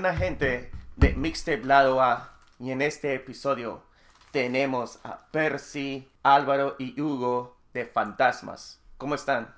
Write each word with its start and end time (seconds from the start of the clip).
buena 0.00 0.16
gente 0.16 0.70
de 0.96 1.12
Mixtape 1.12 1.62
Lado 1.62 2.00
A 2.00 2.32
y 2.58 2.70
en 2.70 2.80
este 2.80 3.12
episodio 3.12 3.82
tenemos 4.30 4.98
a 5.04 5.26
Percy, 5.30 6.08
Álvaro 6.22 6.74
y 6.78 6.98
Hugo 6.98 7.58
de 7.74 7.84
Fantasmas. 7.84 8.80
¿Cómo 8.96 9.14
están? 9.14 9.54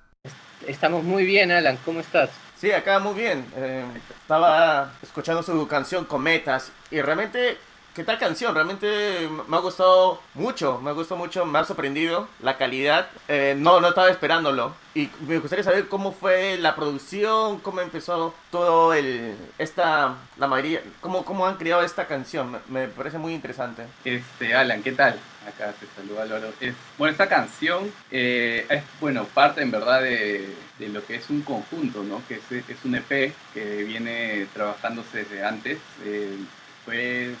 Estamos 0.67 1.05
muy 1.05 1.23
bien, 1.23 1.49
Alan. 1.49 1.79
¿Cómo 1.85 2.01
estás? 2.01 2.29
Sí, 2.57 2.73
acá 2.73 2.99
muy 2.99 3.13
bien. 3.13 3.45
Eh, 3.55 3.85
estaba 4.21 4.91
escuchando 5.01 5.43
su 5.43 5.65
canción 5.65 6.03
Cometas 6.03 6.73
y 6.91 6.99
realmente 6.99 7.57
¿Qué 7.93 8.03
tal 8.03 8.17
canción? 8.17 8.55
Realmente 8.55 9.29
me 9.47 9.55
ha 9.55 9.59
gustado 9.59 10.19
mucho, 10.33 10.81
me 10.81 10.89
ha 10.89 10.93
gustado 10.93 11.19
mucho, 11.19 11.45
me 11.45 11.59
ha 11.59 11.63
sorprendido 11.63 12.27
la 12.41 12.57
calidad. 12.57 13.07
Eh, 13.27 13.53
no, 13.55 13.79
no 13.81 13.89
estaba 13.89 14.09
esperándolo. 14.09 14.73
Y 14.95 15.11
me 15.27 15.37
gustaría 15.37 15.63
saber 15.63 15.87
cómo 15.87 16.11
fue 16.11 16.57
la 16.57 16.75
producción, 16.75 17.59
cómo 17.59 17.81
empezó 17.81 18.33
todo 18.49 18.95
el, 18.95 19.35
esta, 19.59 20.15
la 20.37 20.47
mayoría, 20.47 20.81
cómo, 21.01 21.23
cómo 21.23 21.45
han 21.45 21.57
creado 21.57 21.83
esta 21.83 22.07
canción. 22.07 22.57
Me, 22.67 22.87
parece 22.87 23.19
muy 23.19 23.35
interesante. 23.35 23.83
Este, 24.03 24.55
Alan, 24.55 24.81
¿qué 24.81 24.93
tal? 24.93 25.19
Acá 25.47 25.71
te 25.79 25.85
saluda 25.95 26.23
Álvaro. 26.23 26.51
Es, 26.59 26.73
bueno, 26.97 27.11
esta 27.11 27.29
canción 27.29 27.91
eh, 28.09 28.65
es, 28.71 28.83
bueno, 29.01 29.25
parte 29.25 29.61
en 29.61 29.69
verdad 29.69 30.01
de, 30.01 30.51
de, 30.79 30.89
lo 30.89 31.05
que 31.05 31.17
es 31.17 31.29
un 31.29 31.43
conjunto, 31.43 32.03
¿no? 32.03 32.23
Que 32.27 32.35
es, 32.35 32.69
es 32.69 32.85
un 32.85 32.95
EP 32.95 33.35
que 33.53 33.83
viene 33.83 34.47
trabajándose 34.51 35.19
desde 35.19 35.45
antes. 35.45 35.77
Eh, 36.03 36.39
fue 36.85 37.35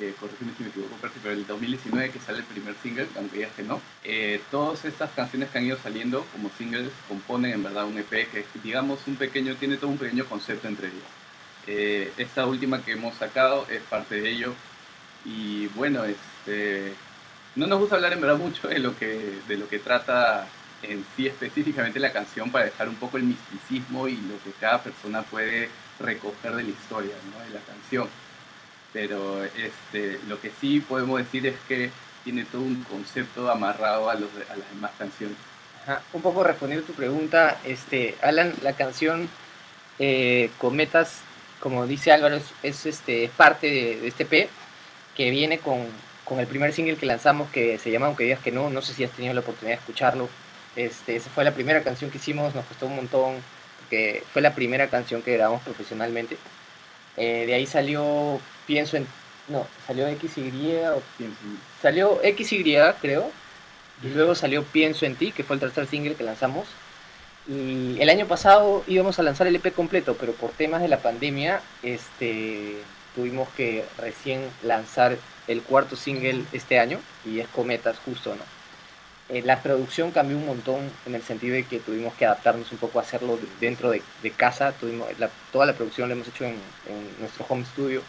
eh, 0.00 0.14
si 0.38 0.44
me 0.44 0.70
equivoco, 0.70 0.96
pero 1.22 1.34
el 1.34 1.46
2019 1.46 2.10
que 2.10 2.18
sale 2.20 2.38
el 2.38 2.44
primer 2.44 2.74
single, 2.82 3.06
aunque 3.16 3.40
ya 3.40 3.48
que 3.50 3.62
no. 3.62 3.80
Eh, 4.04 4.40
todas 4.50 4.84
estas 4.84 5.10
canciones 5.10 5.50
que 5.50 5.58
han 5.58 5.66
ido 5.66 5.78
saliendo 5.82 6.24
como 6.32 6.50
singles 6.56 6.90
componen 7.08 7.52
en 7.52 7.62
verdad 7.62 7.84
un 7.84 7.98
EP 7.98 8.10
que 8.30 8.44
digamos 8.62 9.00
un 9.06 9.16
pequeño, 9.16 9.54
tiene 9.56 9.76
todo 9.76 9.90
un 9.90 9.98
pequeño 9.98 10.24
concepto 10.24 10.68
entre 10.68 10.88
ellos. 10.88 11.02
Eh, 11.66 12.12
esta 12.16 12.46
última 12.46 12.82
que 12.82 12.92
hemos 12.92 13.14
sacado 13.16 13.66
es 13.70 13.82
parte 13.82 14.20
de 14.20 14.30
ello 14.30 14.54
y 15.24 15.66
bueno, 15.68 16.04
este, 16.04 16.94
no 17.54 17.66
nos 17.66 17.80
gusta 17.80 17.96
hablar 17.96 18.12
en 18.14 18.20
verdad 18.22 18.38
mucho 18.38 18.68
de 18.68 18.78
lo 18.78 18.96
que, 18.96 19.38
de 19.46 19.56
lo 19.58 19.68
que 19.68 19.78
trata 19.78 20.46
en 20.82 21.04
sí 21.14 21.26
específicamente 21.26 22.00
la 22.00 22.12
canción 22.12 22.50
para 22.50 22.64
dejar 22.64 22.88
un 22.88 22.94
poco 22.94 23.18
el 23.18 23.24
misticismo 23.24 24.08
y 24.08 24.16
lo 24.16 24.42
que 24.42 24.52
cada 24.58 24.82
persona 24.82 25.22
puede 25.22 25.68
recoger 25.98 26.56
de 26.56 26.62
la 26.62 26.70
historia, 26.70 27.12
de 27.46 27.54
la 27.54 27.60
canción 27.60 28.08
pero 28.92 29.44
este, 29.44 30.18
lo 30.28 30.40
que 30.40 30.50
sí 30.60 30.80
podemos 30.80 31.18
decir 31.18 31.46
es 31.46 31.56
que 31.68 31.90
tiene 32.24 32.44
todo 32.44 32.62
un 32.62 32.82
concepto 32.84 33.50
amarrado 33.50 34.10
a, 34.10 34.14
los, 34.14 34.28
a 34.50 34.56
las 34.56 34.68
demás 34.70 34.90
canciones. 34.98 35.36
Un 36.12 36.22
poco 36.22 36.44
respondiendo 36.44 36.86
tu 36.86 36.92
pregunta, 36.92 37.58
este, 37.64 38.14
Alan, 38.22 38.52
la 38.62 38.74
canción 38.74 39.28
eh, 39.98 40.50
Cometas, 40.58 41.20
como 41.58 41.86
dice 41.86 42.12
Álvaro, 42.12 42.38
es, 42.62 42.86
este, 42.86 43.30
parte 43.36 43.66
de, 43.66 44.06
este 44.06 44.24
P 44.24 44.48
que 45.16 45.30
viene 45.30 45.58
con, 45.58 45.86
con, 46.24 46.38
el 46.38 46.46
primer 46.46 46.72
single 46.72 46.96
que 46.96 47.06
lanzamos 47.06 47.50
que 47.50 47.78
se 47.78 47.90
llama 47.90 48.06
Aunque 48.06 48.24
digas 48.24 48.40
que 48.40 48.52
no, 48.52 48.70
no 48.70 48.82
sé 48.82 48.94
si 48.94 49.04
has 49.04 49.10
tenido 49.10 49.34
la 49.34 49.40
oportunidad 49.40 49.76
de 49.76 49.80
escucharlo. 49.80 50.28
Este, 50.76 51.16
esa 51.16 51.30
fue 51.30 51.44
la 51.44 51.52
primera 51.52 51.82
canción 51.82 52.10
que 52.10 52.18
hicimos, 52.18 52.54
nos 52.54 52.64
costó 52.66 52.86
un 52.86 52.96
montón, 52.96 53.36
porque 53.80 54.22
fue 54.32 54.42
la 54.42 54.54
primera 54.54 54.88
canción 54.88 55.22
que 55.22 55.32
grabamos 55.32 55.62
profesionalmente. 55.62 56.36
Eh, 57.16 57.44
de 57.46 57.54
ahí 57.54 57.66
salió 57.66 58.40
pienso 58.70 58.96
en. 58.96 59.06
No, 59.48 59.66
salió 59.84 60.06
XY 60.06 60.76
o. 60.94 61.02
Salió 61.82 62.20
XY, 62.22 62.76
creo. 63.00 63.32
Y 64.02 64.08
luego 64.08 64.34
salió 64.34 64.62
Pienso 64.62 65.04
en 65.04 65.16
ti, 65.16 65.32
que 65.32 65.42
fue 65.42 65.56
el 65.56 65.60
tercer 65.60 65.86
single 65.86 66.14
que 66.14 66.22
lanzamos. 66.22 66.68
Y 67.48 68.00
el 68.00 68.08
año 68.08 68.26
pasado 68.26 68.84
íbamos 68.86 69.18
a 69.18 69.22
lanzar 69.24 69.48
el 69.48 69.56
EP 69.56 69.74
completo, 69.74 70.16
pero 70.18 70.32
por 70.32 70.50
temas 70.52 70.82
de 70.82 70.88
la 70.88 70.98
pandemia, 70.98 71.60
este, 71.82 72.76
tuvimos 73.14 73.48
que 73.56 73.84
recién 73.98 74.40
lanzar 74.62 75.18
el 75.48 75.62
cuarto 75.62 75.96
single 75.96 76.44
este 76.52 76.78
año, 76.78 77.00
y 77.26 77.40
es 77.40 77.48
Cometas, 77.48 77.98
justo, 78.04 78.36
¿no? 78.36 78.44
Eh, 79.34 79.42
la 79.42 79.62
producción 79.62 80.12
cambió 80.12 80.36
un 80.36 80.46
montón 80.46 80.90
en 81.06 81.14
el 81.14 81.22
sentido 81.22 81.54
de 81.54 81.64
que 81.64 81.80
tuvimos 81.80 82.14
que 82.14 82.24
adaptarnos 82.24 82.70
un 82.72 82.78
poco 82.78 83.00
a 83.00 83.02
hacerlo 83.02 83.38
dentro 83.60 83.90
de, 83.90 84.02
casa. 84.36 84.72
Tuvimos 84.72 85.08
toda 85.52 85.66
la 85.66 85.74
producción 85.74 86.08
la 86.08 86.14
hemos 86.14 86.28
hecho 86.28 86.44
en, 86.44 86.54
en 86.88 87.20
nuestro 87.20 87.44
home 87.48 87.64
studio 87.64 88.02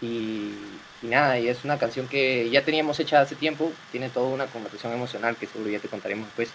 y, 0.00 0.54
nada, 1.02 1.38
y 1.38 1.48
es 1.48 1.64
una 1.64 1.78
canción 1.78 2.08
que 2.08 2.50
ya 2.50 2.64
teníamos 2.64 2.98
hecha 3.00 3.20
hace 3.20 3.34
tiempo, 3.34 3.72
tiene 3.90 4.10
toda 4.10 4.28
una 4.28 4.46
conversación 4.46 4.92
emocional 4.92 5.36
que 5.36 5.46
seguro 5.46 5.70
ya 5.70 5.78
te 5.78 5.88
contaremos 5.88 6.26
después, 6.26 6.50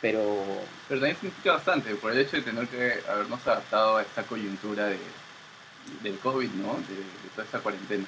pero... 0.00 0.44
Pero 0.88 1.00
también 1.00 1.16
significa 1.16 1.52
bastante 1.52 1.94
por 1.96 2.12
el 2.12 2.18
hecho 2.18 2.36
de 2.36 2.42
tener 2.42 2.66
que 2.68 2.94
habernos 3.08 3.46
adaptado 3.46 3.96
a 3.96 4.02
esta 4.02 4.22
coyuntura 4.22 4.86
de, 4.86 4.98
del 6.02 6.18
COVID, 6.18 6.50
¿no? 6.50 6.74
De, 6.74 7.30
toda 7.34 7.44
esta 7.44 7.58
cuarentena. 7.58 8.04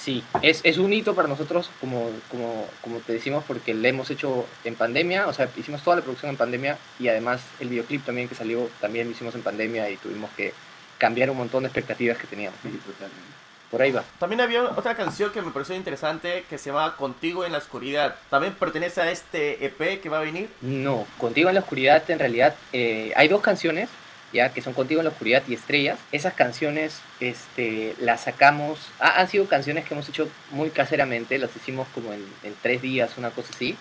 Sí, 0.00 0.22
es, 0.42 0.60
es, 0.64 0.76
un 0.76 0.92
hito 0.92 1.14
para 1.14 1.28
nosotros, 1.28 1.70
como, 1.80 2.10
como, 2.30 2.68
como 2.82 2.98
te 2.98 3.14
decimos, 3.14 3.42
porque 3.46 3.72
lo 3.72 3.88
hemos 3.88 4.10
hecho 4.10 4.46
en 4.62 4.74
pandemia, 4.74 5.26
o 5.28 5.32
sea, 5.32 5.48
hicimos 5.56 5.82
toda 5.82 5.96
la 5.96 6.02
producción 6.02 6.30
en 6.30 6.36
pandemia 6.36 6.76
y 6.98 7.08
además 7.08 7.40
el 7.58 7.70
videoclip 7.70 8.04
también 8.04 8.28
que 8.28 8.34
salió, 8.34 8.68
también 8.82 9.06
lo 9.06 9.12
hicimos 9.12 9.34
en 9.34 9.42
pandemia 9.42 9.88
y 9.88 9.96
tuvimos 9.96 10.30
que 10.32 10.52
cambiar 10.98 11.30
un 11.30 11.38
montón 11.38 11.62
de 11.62 11.68
expectativas 11.68 12.18
que 12.18 12.26
teníamos. 12.26 12.60
Sí, 12.62 12.68
totalmente 12.68 13.43
por 13.74 13.82
ahí 13.82 13.90
va. 13.90 14.04
También 14.20 14.40
había 14.40 14.62
otra 14.62 14.94
canción 14.94 15.32
que 15.32 15.42
me 15.42 15.50
pareció 15.50 15.74
interesante 15.74 16.44
que 16.48 16.58
se 16.58 16.70
llama 16.70 16.94
Contigo 16.96 17.44
en 17.44 17.50
la 17.50 17.58
Oscuridad. 17.58 18.14
¿También 18.30 18.54
pertenece 18.54 19.00
a 19.00 19.10
este 19.10 19.66
EP 19.66 20.00
que 20.00 20.08
va 20.08 20.18
a 20.18 20.20
venir? 20.20 20.48
No, 20.60 21.08
Contigo 21.18 21.48
en 21.48 21.56
la 21.56 21.60
Oscuridad 21.62 22.08
en 22.08 22.20
realidad 22.20 22.54
eh, 22.72 23.12
hay 23.16 23.26
dos 23.26 23.40
canciones 23.40 23.88
ya 24.32 24.50
que 24.50 24.62
son 24.62 24.74
Contigo 24.74 25.00
en 25.00 25.06
la 25.06 25.10
Oscuridad 25.10 25.42
y 25.48 25.54
Estrellas. 25.54 25.98
Esas 26.12 26.34
canciones 26.34 27.00
este, 27.18 27.96
las 27.98 28.22
sacamos, 28.22 28.78
han 29.00 29.26
sido 29.28 29.46
canciones 29.46 29.84
que 29.84 29.94
hemos 29.94 30.08
hecho 30.08 30.28
muy 30.52 30.70
caseramente, 30.70 31.36
las 31.38 31.54
hicimos 31.56 31.88
como 31.94 32.12
en, 32.12 32.24
en 32.44 32.54
tres 32.62 32.80
días, 32.80 33.10
una 33.18 33.30
cosa 33.30 33.50
así 33.52 33.76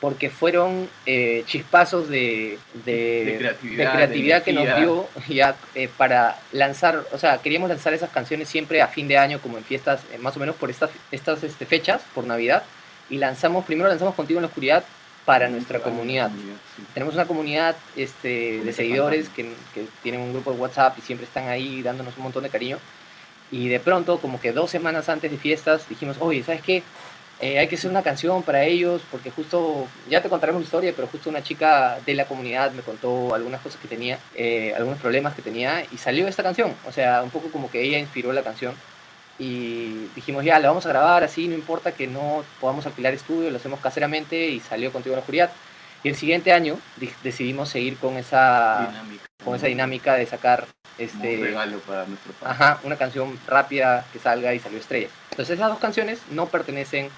porque 0.00 0.30
fueron 0.30 0.88
eh, 1.06 1.42
chispazos 1.46 2.08
de, 2.08 2.58
de, 2.84 3.54
creatividad, 3.74 4.42
que 4.44 4.52
nos 4.52 4.76
dio 4.76 5.08
ya 5.28 5.56
eh, 5.74 5.88
para 5.96 6.38
lanzar, 6.52 7.04
o 7.12 7.18
sea, 7.18 7.38
queríamos 7.38 7.68
lanzar 7.68 7.92
esas 7.94 8.10
canciones 8.10 8.48
siempre 8.48 8.80
a 8.80 8.86
fin 8.86 9.08
de 9.08 9.18
año, 9.18 9.40
como 9.40 9.58
en 9.58 9.64
fiestas, 9.64 10.00
eh, 10.12 10.18
más 10.18 10.36
o 10.36 10.40
menos 10.40 10.54
por 10.54 10.70
estas, 10.70 10.90
estas 11.10 11.42
este, 11.42 11.66
fechas, 11.66 12.02
por 12.14 12.24
Navidad, 12.24 12.62
y 13.10 13.18
lanzamos, 13.18 13.64
primero 13.64 13.88
lanzamos 13.88 14.14
Contigo 14.14 14.38
en 14.38 14.42
la 14.42 14.48
Oscuridad 14.48 14.84
para 15.24 15.48
nuestra 15.48 15.80
comunidad. 15.80 16.30
Tenemos 16.94 17.14
una 17.14 17.26
comunidad 17.26 17.76
este, 17.96 18.62
de 18.62 18.72
seguidores 18.72 19.28
que, 19.28 19.52
que 19.74 19.86
tienen 20.02 20.22
un 20.22 20.32
grupo 20.32 20.52
de 20.52 20.58
WhatsApp 20.58 20.96
y 20.98 21.02
siempre 21.02 21.26
están 21.26 21.48
ahí 21.48 21.82
dándonos 21.82 22.16
un 22.16 22.22
montón 22.22 22.44
de 22.44 22.50
cariño. 22.50 22.78
Y 23.50 23.68
de 23.68 23.80
pronto, 23.80 24.18
como 24.20 24.40
que 24.40 24.52
dos 24.52 24.70
semanas 24.70 25.08
antes 25.08 25.30
de 25.30 25.36
fiestas, 25.36 25.86
dijimos, 25.88 26.16
oye, 26.20 26.42
¿sabes 26.42 26.62
qué? 26.62 26.82
Eh, 27.40 27.58
hay 27.58 27.68
que 27.68 27.76
hacer 27.76 27.90
una 27.90 28.02
canción 28.02 28.42
para 28.42 28.64
ellos, 28.64 29.00
porque 29.12 29.30
justo, 29.30 29.86
ya 30.08 30.20
te 30.20 30.28
contaremos 30.28 30.60
la 30.60 30.64
historia, 30.64 30.92
pero 30.94 31.06
justo 31.06 31.30
una 31.30 31.42
chica 31.42 31.98
de 32.04 32.14
la 32.14 32.24
comunidad 32.24 32.72
me 32.72 32.82
contó 32.82 33.32
algunas 33.34 33.60
cosas 33.60 33.80
que 33.80 33.86
tenía, 33.86 34.18
eh, 34.34 34.74
algunos 34.76 34.98
problemas 34.98 35.34
que 35.34 35.42
tenía, 35.42 35.84
y 35.92 35.98
salió 35.98 36.26
esta 36.26 36.42
canción. 36.42 36.74
O 36.86 36.92
sea, 36.92 37.22
un 37.22 37.30
poco 37.30 37.50
como 37.50 37.70
que 37.70 37.80
ella 37.80 37.98
inspiró 37.98 38.32
la 38.32 38.42
canción. 38.42 38.74
Y 39.38 40.08
dijimos, 40.16 40.44
ya, 40.44 40.58
la 40.58 40.66
vamos 40.66 40.84
a 40.86 40.88
grabar 40.88 41.22
así, 41.22 41.46
no 41.46 41.54
importa 41.54 41.92
que 41.92 42.08
no 42.08 42.44
podamos 42.60 42.86
alquilar 42.86 43.14
estudio, 43.14 43.50
lo 43.50 43.58
hacemos 43.58 43.78
caseramente, 43.78 44.48
y 44.48 44.58
salió 44.58 44.90
Contigo 44.90 45.12
en 45.12 45.18
la 45.18 45.20
Oscuridad. 45.20 45.50
Y 46.02 46.08
el 46.08 46.16
siguiente 46.16 46.52
año 46.52 46.76
decidimos 47.22 47.68
seguir 47.68 47.98
con 47.98 48.16
esa 48.16 48.88
dinámica, 48.88 49.24
con 49.44 49.54
esa 49.56 49.66
dinámica 49.66 50.14
de 50.14 50.26
sacar 50.26 50.66
este 50.96 51.38
un 51.38 51.44
regalo 51.44 51.78
para 51.80 52.04
nuestro 52.06 52.32
Ajá, 52.44 52.80
una 52.82 52.96
canción 52.96 53.38
rápida 53.46 54.04
que 54.12 54.18
salga 54.18 54.54
y 54.54 54.58
salió 54.60 54.78
estrella. 54.78 55.08
Entonces 55.30 55.56
esas 55.56 55.70
dos 55.70 55.78
canciones 55.78 56.20
no 56.30 56.46
pertenecen 56.46 57.10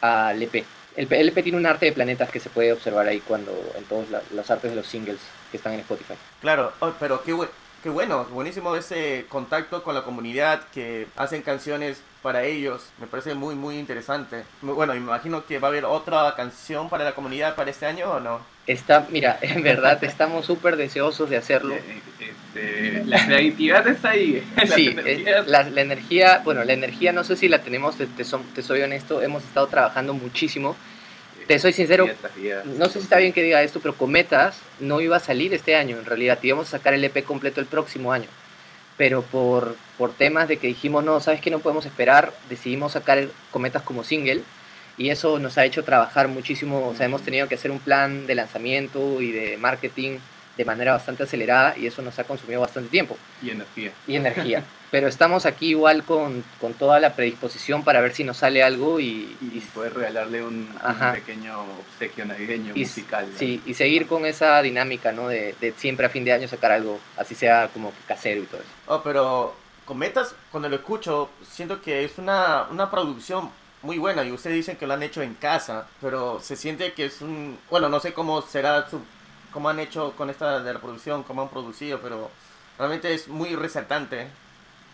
al 0.00 0.42
EP. 0.42 0.64
El, 0.96 1.28
EP 1.28 1.42
tiene 1.42 1.58
un 1.58 1.66
arte 1.66 1.86
de 1.86 1.92
planetas 1.92 2.30
que 2.30 2.38
se 2.38 2.50
puede 2.50 2.72
observar 2.72 3.06
ahí 3.08 3.20
cuando 3.20 3.52
en 3.76 3.84
todos 3.84 4.06
los 4.32 4.50
artes 4.50 4.70
de 4.70 4.76
los 4.76 4.86
singles 4.86 5.18
que 5.50 5.56
están 5.56 5.72
en 5.72 5.80
Spotify. 5.80 6.14
Claro, 6.40 6.72
oh, 6.80 6.92
pero 7.00 7.22
qué, 7.22 7.34
qué 7.84 7.90
bueno, 7.90 8.24
buenísimo 8.32 8.74
ese 8.76 9.26
contacto 9.28 9.82
con 9.82 9.94
la 9.94 10.04
comunidad 10.04 10.62
que 10.72 11.06
hacen 11.16 11.42
canciones 11.42 12.00
para 12.22 12.44
ellos. 12.44 12.82
Me 12.98 13.06
parece 13.06 13.34
muy, 13.34 13.54
muy 13.54 13.78
interesante. 13.78 14.44
Bueno, 14.62 14.94
imagino 14.94 15.44
que 15.44 15.58
va 15.58 15.68
a 15.68 15.70
haber 15.70 15.84
otra 15.84 16.34
canción 16.34 16.88
para 16.88 17.04
la 17.04 17.14
comunidad 17.14 17.54
para 17.56 17.70
este 17.70 17.84
año 17.84 18.10
o 18.10 18.20
no. 18.20 18.40
Está, 18.66 19.06
mira, 19.10 19.38
en 19.42 19.62
verdad 19.62 20.02
estamos 20.02 20.46
súper 20.46 20.76
deseosos 20.78 21.28
de 21.28 21.36
hacerlo. 21.36 21.74
Eh, 21.74 22.00
este, 22.20 23.04
la 23.04 23.26
creatividad 23.26 23.86
está 23.86 24.10
ahí. 24.12 24.42
sí, 24.74 24.96
la, 25.46 25.60
energía, 25.78 26.40
bueno, 26.42 26.64
la 26.64 26.72
energía 26.72 27.12
no 27.12 27.22
sé 27.22 27.36
si 27.36 27.50
la 27.50 27.58
tenemos, 27.58 27.98
te, 27.98 28.06
te, 28.06 28.62
soy 28.62 28.80
honesto, 28.80 29.20
hemos 29.20 29.44
estado 29.44 29.66
trabajando 29.66 30.14
muchísimo. 30.14 30.74
Te 31.46 31.58
soy 31.58 31.72
sincero, 31.72 32.08
no 32.78 32.86
sé 32.86 32.92
si 32.92 32.98
está 33.00 33.18
bien 33.18 33.32
que 33.32 33.42
diga 33.42 33.62
esto, 33.62 33.80
pero 33.80 33.94
Cometas 33.94 34.58
no 34.80 35.00
iba 35.00 35.16
a 35.16 35.20
salir 35.20 35.52
este 35.52 35.76
año, 35.76 35.98
en 35.98 36.04
realidad 36.04 36.38
íbamos 36.42 36.68
a 36.68 36.78
sacar 36.78 36.94
el 36.94 37.04
EP 37.04 37.24
completo 37.24 37.60
el 37.60 37.66
próximo 37.66 38.12
año. 38.12 38.28
Pero 38.96 39.22
por, 39.22 39.76
por 39.98 40.12
temas 40.12 40.48
de 40.48 40.56
que 40.56 40.68
dijimos, 40.68 41.02
no, 41.04 41.20
sabes 41.20 41.40
que 41.40 41.50
no 41.50 41.58
podemos 41.58 41.84
esperar, 41.84 42.32
decidimos 42.48 42.92
sacar 42.92 43.28
Cometas 43.50 43.82
como 43.82 44.04
single 44.04 44.42
y 44.96 45.10
eso 45.10 45.38
nos 45.38 45.58
ha 45.58 45.64
hecho 45.64 45.82
trabajar 45.82 46.28
muchísimo, 46.28 46.88
o 46.88 46.94
sea, 46.94 47.06
hemos 47.06 47.22
tenido 47.22 47.48
que 47.48 47.56
hacer 47.56 47.70
un 47.70 47.80
plan 47.80 48.26
de 48.26 48.36
lanzamiento 48.36 49.20
y 49.20 49.32
de 49.32 49.56
marketing 49.56 50.18
de 50.56 50.64
manera 50.64 50.92
bastante 50.92 51.24
acelerada 51.24 51.76
y 51.76 51.86
eso 51.86 52.02
nos 52.02 52.18
ha 52.18 52.24
consumido 52.24 52.60
bastante 52.60 52.88
tiempo. 52.88 53.16
Y 53.42 53.50
energía. 53.50 53.92
Y 54.06 54.16
energía. 54.16 54.64
pero 54.94 55.08
estamos 55.08 55.44
aquí 55.44 55.70
igual 55.70 56.04
con, 56.04 56.44
con 56.60 56.72
toda 56.72 57.00
la 57.00 57.16
predisposición 57.16 57.82
para 57.82 58.00
ver 58.00 58.14
si 58.14 58.22
nos 58.22 58.36
sale 58.36 58.62
algo 58.62 59.00
y, 59.00 59.36
Y 59.40 59.60
poder 59.74 59.92
regalarle 59.92 60.44
un, 60.44 60.68
un 60.72 61.12
pequeño 61.14 61.62
obsequio 61.80 62.24
navideño 62.24 62.74
y- 62.76 62.78
musical. 62.78 63.28
¿no? 63.28 63.36
sí, 63.36 63.60
y 63.66 63.74
seguir 63.74 64.06
con 64.06 64.24
esa 64.24 64.62
dinámica, 64.62 65.10
¿no? 65.10 65.26
De, 65.26 65.56
de 65.60 65.74
siempre 65.76 66.06
a 66.06 66.10
fin 66.10 66.24
de 66.24 66.32
año 66.32 66.46
sacar 66.46 66.70
algo, 66.70 67.00
así 67.16 67.34
sea 67.34 67.70
como 67.72 67.92
casero 68.06 68.42
y 68.42 68.46
todo 68.46 68.60
eso. 68.60 68.70
Oh, 68.86 69.02
pero 69.02 69.56
Cometas, 69.84 70.36
cuando 70.52 70.68
lo 70.68 70.76
escucho, 70.76 71.28
siento 71.42 71.82
que 71.82 72.04
es 72.04 72.16
una, 72.18 72.68
una 72.70 72.88
producción 72.88 73.50
muy 73.82 73.98
buena 73.98 74.22
y 74.22 74.30
ustedes 74.30 74.54
dicen 74.54 74.76
que 74.76 74.86
lo 74.86 74.94
han 74.94 75.02
hecho 75.02 75.22
en 75.22 75.34
casa, 75.34 75.88
pero 76.00 76.38
se 76.40 76.54
siente 76.54 76.92
que 76.92 77.06
es 77.06 77.20
un... 77.20 77.58
Bueno, 77.68 77.88
no 77.88 77.98
sé 77.98 78.12
cómo 78.12 78.42
será 78.42 78.88
su... 78.88 79.00
cómo 79.52 79.68
han 79.70 79.80
hecho 79.80 80.12
con 80.16 80.30
esta 80.30 80.60
de 80.60 80.72
la 80.72 80.78
producción, 80.78 81.24
cómo 81.24 81.42
han 81.42 81.48
producido, 81.48 81.98
pero 81.98 82.30
realmente 82.78 83.12
es 83.12 83.26
muy 83.26 83.56
resaltante 83.56 84.28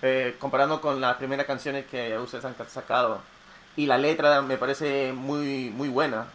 eh, 0.02 0.36
comparando 0.38 0.80
con 0.80 1.00
las 1.00 1.16
primeras 1.16 1.46
canciones 1.46 1.86
que 1.86 2.16
ustedes 2.18 2.44
han 2.44 2.54
sacado. 2.68 3.20
Y 3.76 3.86
la 3.86 3.98
letra 3.98 4.42
me 4.42 4.56
parece 4.56 5.12
muy, 5.12 5.70
muy 5.70 5.88
buena. 5.88 6.26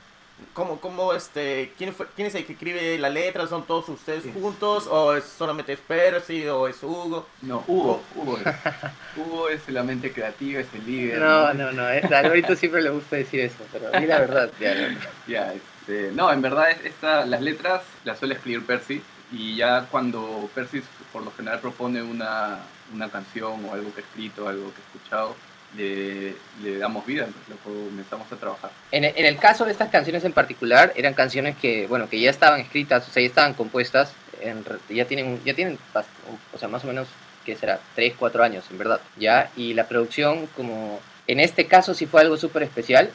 ¿Cómo, 0.53 0.81
cómo 0.81 1.13
este, 1.13 1.71
quién, 1.77 1.93
fue- 1.93 2.07
quién 2.13 2.27
es 2.27 2.35
el 2.35 2.45
que 2.45 2.53
escribe 2.53 2.97
la 2.97 3.09
letra? 3.09 3.47
¿Son 3.47 3.63
todos 3.65 3.87
ustedes 3.87 4.23
Sí. 4.23 4.33
juntos? 4.33 4.85
¿O 4.87 5.15
es 5.15 5.23
solamente 5.23 5.71
es 5.73 5.79
Percy 5.79 6.45
o 6.47 6.67
es 6.67 6.83
Hugo? 6.83 7.25
No, 7.41 7.63
Hugo, 7.67 8.01
Hugo 8.15 8.37
es. 8.37 8.43
Hugo 9.17 9.47
es 9.49 9.67
la 9.69 9.83
mente 9.83 10.11
creativa, 10.11 10.59
es 10.59 10.67
el 10.73 10.85
líder. 10.85 11.19
No, 11.19 11.53
no, 11.53 11.71
no, 11.71 11.87
es, 11.89 12.03
a 12.11 12.21
siempre 12.57 12.81
le 12.81 12.89
gusta 12.89 13.15
decir 13.15 13.39
eso, 13.41 13.63
pero 13.71 13.95
a 13.95 13.99
mí 13.99 14.05
la 14.07 14.19
verdad, 14.19 14.49
ya, 14.59 14.75
no. 14.75 14.97
Ya, 15.27 15.53
este, 15.53 16.11
no, 16.13 16.29
en 16.31 16.41
verdad 16.41 16.71
es- 16.71 16.83
esta, 16.83 17.25
las 17.25 17.41
letras 17.41 17.83
las 18.03 18.19
suele 18.19 18.35
escribir 18.35 18.65
Percy 18.65 19.01
y 19.31 19.55
ya 19.55 19.87
cuando 19.89 20.49
Percy 20.53 20.81
por 21.11 21.23
lo 21.23 21.31
general 21.31 21.59
propone 21.59 22.01
una, 22.01 22.59
una 22.93 23.09
canción 23.09 23.65
o 23.65 23.73
algo 23.73 23.93
que 23.93 24.01
ha 24.01 24.03
escrito, 24.03 24.47
algo 24.47 24.71
que 24.73 24.81
ha 24.81 24.85
escuchado, 24.85 25.35
le, 25.75 26.35
le 26.63 26.77
damos 26.77 27.05
vida, 27.05 27.27
lo 27.49 27.55
comenzamos 27.57 28.31
a 28.31 28.35
trabajar. 28.35 28.71
En, 28.91 29.03
en 29.03 29.25
el 29.25 29.37
caso 29.37 29.65
de 29.65 29.71
estas 29.71 29.89
canciones 29.89 30.23
en 30.23 30.33
particular, 30.33 30.93
eran 30.95 31.13
canciones 31.13 31.55
que, 31.57 31.87
bueno, 31.87 32.07
que 32.09 32.19
ya 32.19 32.29
estaban 32.29 32.61
escritas, 32.61 33.07
o 33.07 33.11
sea, 33.11 33.21
ya 33.21 33.27
estaban 33.27 33.53
compuestas, 33.53 34.13
en 34.41 34.63
ya 34.89 35.05
tienen, 35.05 35.41
ya 35.43 35.53
tienen, 35.53 35.77
o 36.53 36.57
sea, 36.57 36.67
más 36.67 36.83
o 36.83 36.87
menos, 36.87 37.07
¿qué 37.45 37.55
será? 37.55 37.79
3, 37.95 38.13
4 38.17 38.43
años, 38.43 38.65
en 38.71 38.77
verdad, 38.77 39.01
¿ya? 39.17 39.51
Y 39.55 39.73
la 39.73 39.87
producción, 39.87 40.47
como, 40.55 40.99
en 41.27 41.39
este 41.39 41.65
caso 41.65 41.93
sí 41.93 42.05
fue 42.05 42.21
algo 42.21 42.37
súper 42.37 42.63
especial, 42.63 43.09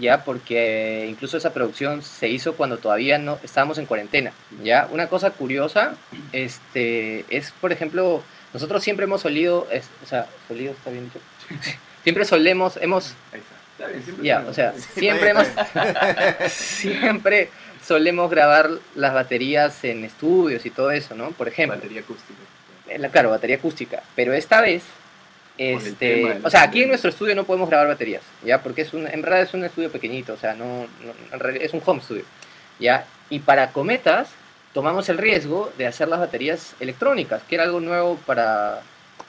¿ya? 0.00 0.24
Porque 0.24 1.06
incluso 1.08 1.36
esa 1.36 1.52
producción 1.52 2.02
se 2.02 2.28
hizo 2.28 2.54
cuando 2.54 2.78
todavía 2.78 3.18
no 3.18 3.38
estábamos 3.42 3.78
en 3.78 3.86
cuarentena, 3.86 4.32
¿ya? 4.62 4.88
Una 4.90 5.08
cosa 5.08 5.30
curiosa, 5.30 5.94
este, 6.32 7.24
es, 7.28 7.52
por 7.60 7.72
ejemplo, 7.72 8.22
nosotros 8.52 8.82
siempre 8.82 9.04
hemos 9.04 9.20
solido, 9.22 9.66
es- 9.70 9.88
o 10.02 10.06
sea, 10.06 10.26
solido 10.48 10.72
está 10.72 10.90
bien 10.90 11.04
dicho, 11.04 11.20
siempre 12.04 12.24
solemos, 12.24 12.76
hemos 12.80 13.14
está. 13.32 13.86
Bien, 13.88 14.02
siempre 14.02 14.24
ya, 14.26 14.44
o 14.48 14.54
sea, 14.54 14.72
siempre 14.72 15.30
hemos, 15.30 15.46
siempre 16.48 17.50
solemos 17.86 18.30
grabar 18.30 18.70
las 18.94 19.12
baterías 19.14 19.84
en 19.84 20.04
estudios 20.04 20.64
y 20.66 20.70
todo 20.70 20.90
eso, 20.90 21.14
¿no? 21.14 21.30
Por 21.30 21.48
ejemplo, 21.48 21.76
batería 21.76 22.00
acústica. 22.00 22.40
eh, 22.88 22.98
la- 22.98 23.10
claro, 23.10 23.30
batería 23.30 23.56
acústica, 23.56 24.02
pero 24.14 24.32
esta 24.32 24.60
vez, 24.60 24.82
este, 25.58 26.40
o 26.42 26.50
sea, 26.50 26.62
aquí 26.62 26.82
en 26.82 26.88
nuestro 26.88 27.10
estudio 27.10 27.34
no 27.34 27.44
podemos 27.44 27.68
grabar 27.68 27.88
baterías, 27.88 28.22
ya, 28.44 28.62
porque 28.62 28.82
es 28.82 28.92
un, 28.92 29.06
en 29.06 29.22
verdad 29.22 29.42
es 29.42 29.54
un 29.54 29.64
estudio 29.64 29.90
pequeñito, 29.90 30.34
o 30.34 30.36
sea, 30.36 30.54
no, 30.54 30.86
es 31.60 31.72
un 31.72 31.82
home 31.84 32.02
studio, 32.02 32.24
ya, 32.78 33.06
y 33.30 33.38
para 33.38 33.72
cometas 33.72 34.28
tomamos 34.72 35.08
el 35.08 35.18
riesgo 35.18 35.72
de 35.78 35.86
hacer 35.86 36.08
las 36.08 36.20
baterías 36.20 36.74
electrónicas, 36.80 37.42
que 37.48 37.54
era 37.54 37.64
algo 37.64 37.80
nuevo 37.80 38.18
para, 38.26 38.80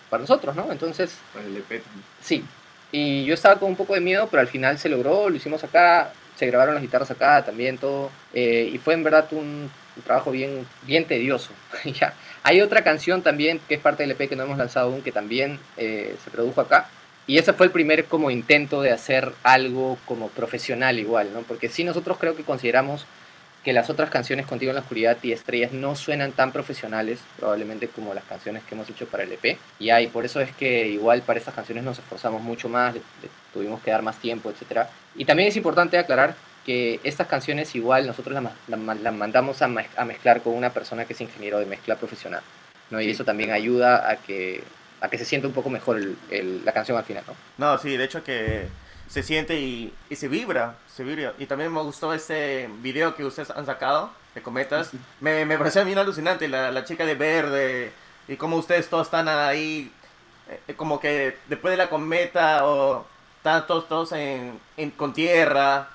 para 0.09 0.21
nosotros, 0.21 0.55
¿no? 0.55 0.71
Entonces, 0.71 1.15
Para 1.33 1.45
el 1.45 1.57
EP. 1.57 1.81
Sí, 2.21 2.43
y 2.91 3.23
yo 3.25 3.33
estaba 3.33 3.59
con 3.59 3.69
un 3.69 3.75
poco 3.75 3.93
de 3.93 4.01
miedo, 4.01 4.27
pero 4.29 4.41
al 4.41 4.47
final 4.47 4.77
se 4.77 4.89
logró, 4.89 5.29
lo 5.29 5.35
hicimos 5.35 5.63
acá, 5.63 6.11
se 6.35 6.45
grabaron 6.47 6.75
las 6.75 6.83
guitarras 6.83 7.11
acá 7.11 7.43
también, 7.45 7.77
todo, 7.77 8.11
eh, 8.33 8.69
y 8.71 8.77
fue 8.77 8.93
en 8.93 9.03
verdad 9.03 9.27
un, 9.31 9.71
un 9.97 10.03
trabajo 10.03 10.31
bien, 10.31 10.65
bien 10.83 11.05
tedioso. 11.05 11.49
ya. 11.85 12.13
Hay 12.43 12.61
otra 12.61 12.83
canción 12.83 13.21
también 13.21 13.59
que 13.67 13.75
es 13.75 13.81
parte 13.81 14.03
del 14.03 14.11
EP 14.11 14.29
que 14.29 14.35
no 14.35 14.43
hemos 14.43 14.57
lanzado 14.57 14.91
aún, 14.91 15.01
que 15.01 15.11
también 15.11 15.59
eh, 15.75 16.15
se 16.23 16.29
produjo 16.31 16.61
acá, 16.61 16.87
y 17.25 17.37
ese 17.37 17.51
fue 17.51 17.65
el 17.65 17.73
primer 17.73 18.05
como 18.05 18.31
intento 18.31 18.81
de 18.81 18.91
hacer 18.91 19.33
algo 19.43 19.97
como 20.05 20.29
profesional 20.29 20.97
igual, 20.97 21.29
¿no? 21.33 21.41
Porque 21.41 21.67
sí 21.67 21.83
nosotros 21.83 22.17
creo 22.17 22.37
que 22.37 22.43
consideramos 22.43 23.05
que 23.65 23.73
las 23.73 23.89
otras 23.89 24.09
canciones 24.09 24.45
Contigo 24.45 24.69
en 24.69 24.75
la 24.75 24.81
Oscuridad 24.81 25.17
y 25.23 25.33
Estrellas 25.33 25.73
no 25.73 25.93
suenan 25.97 26.31
tan 26.31 26.53
profesionales 26.53 27.19
probablemente 27.37 27.89
como 27.89 28.13
las 28.13 28.23
canciones 28.23 28.63
que 28.63 28.75
hemos 28.75 28.89
hecho 28.89 29.07
para 29.07 29.23
el 29.23 29.31
EP. 29.33 29.57
Y 29.77 29.89
ahí 29.89 30.07
por 30.07 30.23
eso 30.23 30.39
es 30.39 30.55
que 30.55 30.87
igual 30.87 31.21
para 31.23 31.37
estas 31.39 31.53
canciones 31.53 31.83
nos 31.83 31.99
esforzamos 31.99 32.41
mucho 32.41 32.69
más, 32.69 32.93
le- 32.93 33.01
le 33.21 33.29
tuvimos 33.53 33.81
que 33.81 33.91
dar 33.91 34.03
más 34.03 34.17
tiempo, 34.19 34.49
etcétera. 34.49 34.89
Y 35.17 35.25
también 35.25 35.49
es 35.49 35.57
importante 35.57 35.97
aclarar 35.97 36.33
que 36.67 36.99
estas 37.03 37.25
canciones 37.27 37.73
igual 37.75 38.05
nosotros 38.05 38.35
las 38.67 38.79
las 38.99 39.13
mandamos 39.13 39.61
a, 39.63 39.67
mez- 39.69 39.87
a 39.95 40.03
mezclar 40.05 40.41
con 40.41 40.53
una 40.53 40.69
persona 40.71 41.05
que 41.05 41.13
es 41.13 41.21
ingeniero 41.21 41.57
de 41.59 41.65
mezcla 41.65 41.95
profesional. 41.95 42.41
¿no? 42.91 42.99
Y 43.01 43.05
Sí, 43.05 43.11
eso 43.11 43.23
también 43.25 43.51
ayuda 43.51 44.07
a 44.09 44.17
que, 44.17 44.63
a 45.01 45.07
que 45.09 45.17
se 45.17 45.23
sienta 45.25 45.47
un 45.47 45.53
poco 45.53 45.69
mejor 45.69 45.97
el- 45.97 46.17
el- 46.29 46.65
la 46.65 46.73
canción 46.73 46.97
al 46.97 47.05
final. 47.05 47.23
¿no? 47.25 47.35
No, 47.57 47.77
sí, 47.79 47.95
de 47.97 48.03
hecho 48.03 48.21
que 48.23 48.67
se 49.09 49.23
siente 49.23 49.57
y, 49.59 49.93
y 50.09 50.15
se 50.17 50.27
vibra, 50.27 50.75
se 50.93 51.03
vibra. 51.05 51.33
Y 51.39 51.45
también 51.45 51.73
me 51.73 51.81
gustó 51.81 52.13
ese 52.13 52.69
video 52.81 53.15
que 53.15 53.23
ustedes 53.23 53.49
han 53.51 53.65
sacado 53.65 54.11
de 54.35 54.41
cometas. 54.41 54.91
Me, 55.21 55.45
me 55.45 55.57
pareció 55.57 55.83
bien 55.85 55.97
alucinante, 55.97 56.47
la, 56.49 56.69
la 56.71 56.83
chica 56.83 57.05
de 57.05 57.15
verde 57.15 57.91
y 58.27 58.35
cómo 58.35 58.57
ustedes 58.57 58.89
todos 58.89 59.07
están 59.07 59.29
ahí, 59.29 59.89
eh, 60.67 60.73
como 60.75 60.99
que 60.99 61.37
después 61.47 61.71
de 61.71 61.77
la 61.77 61.89
cometa 61.89 62.65
o 62.67 63.05
están 63.37 63.65
todos, 63.67 63.87
todos 63.87 64.11
en, 64.11 64.59
en- 64.75 64.91
con 64.91 65.13
tierra. 65.13 65.87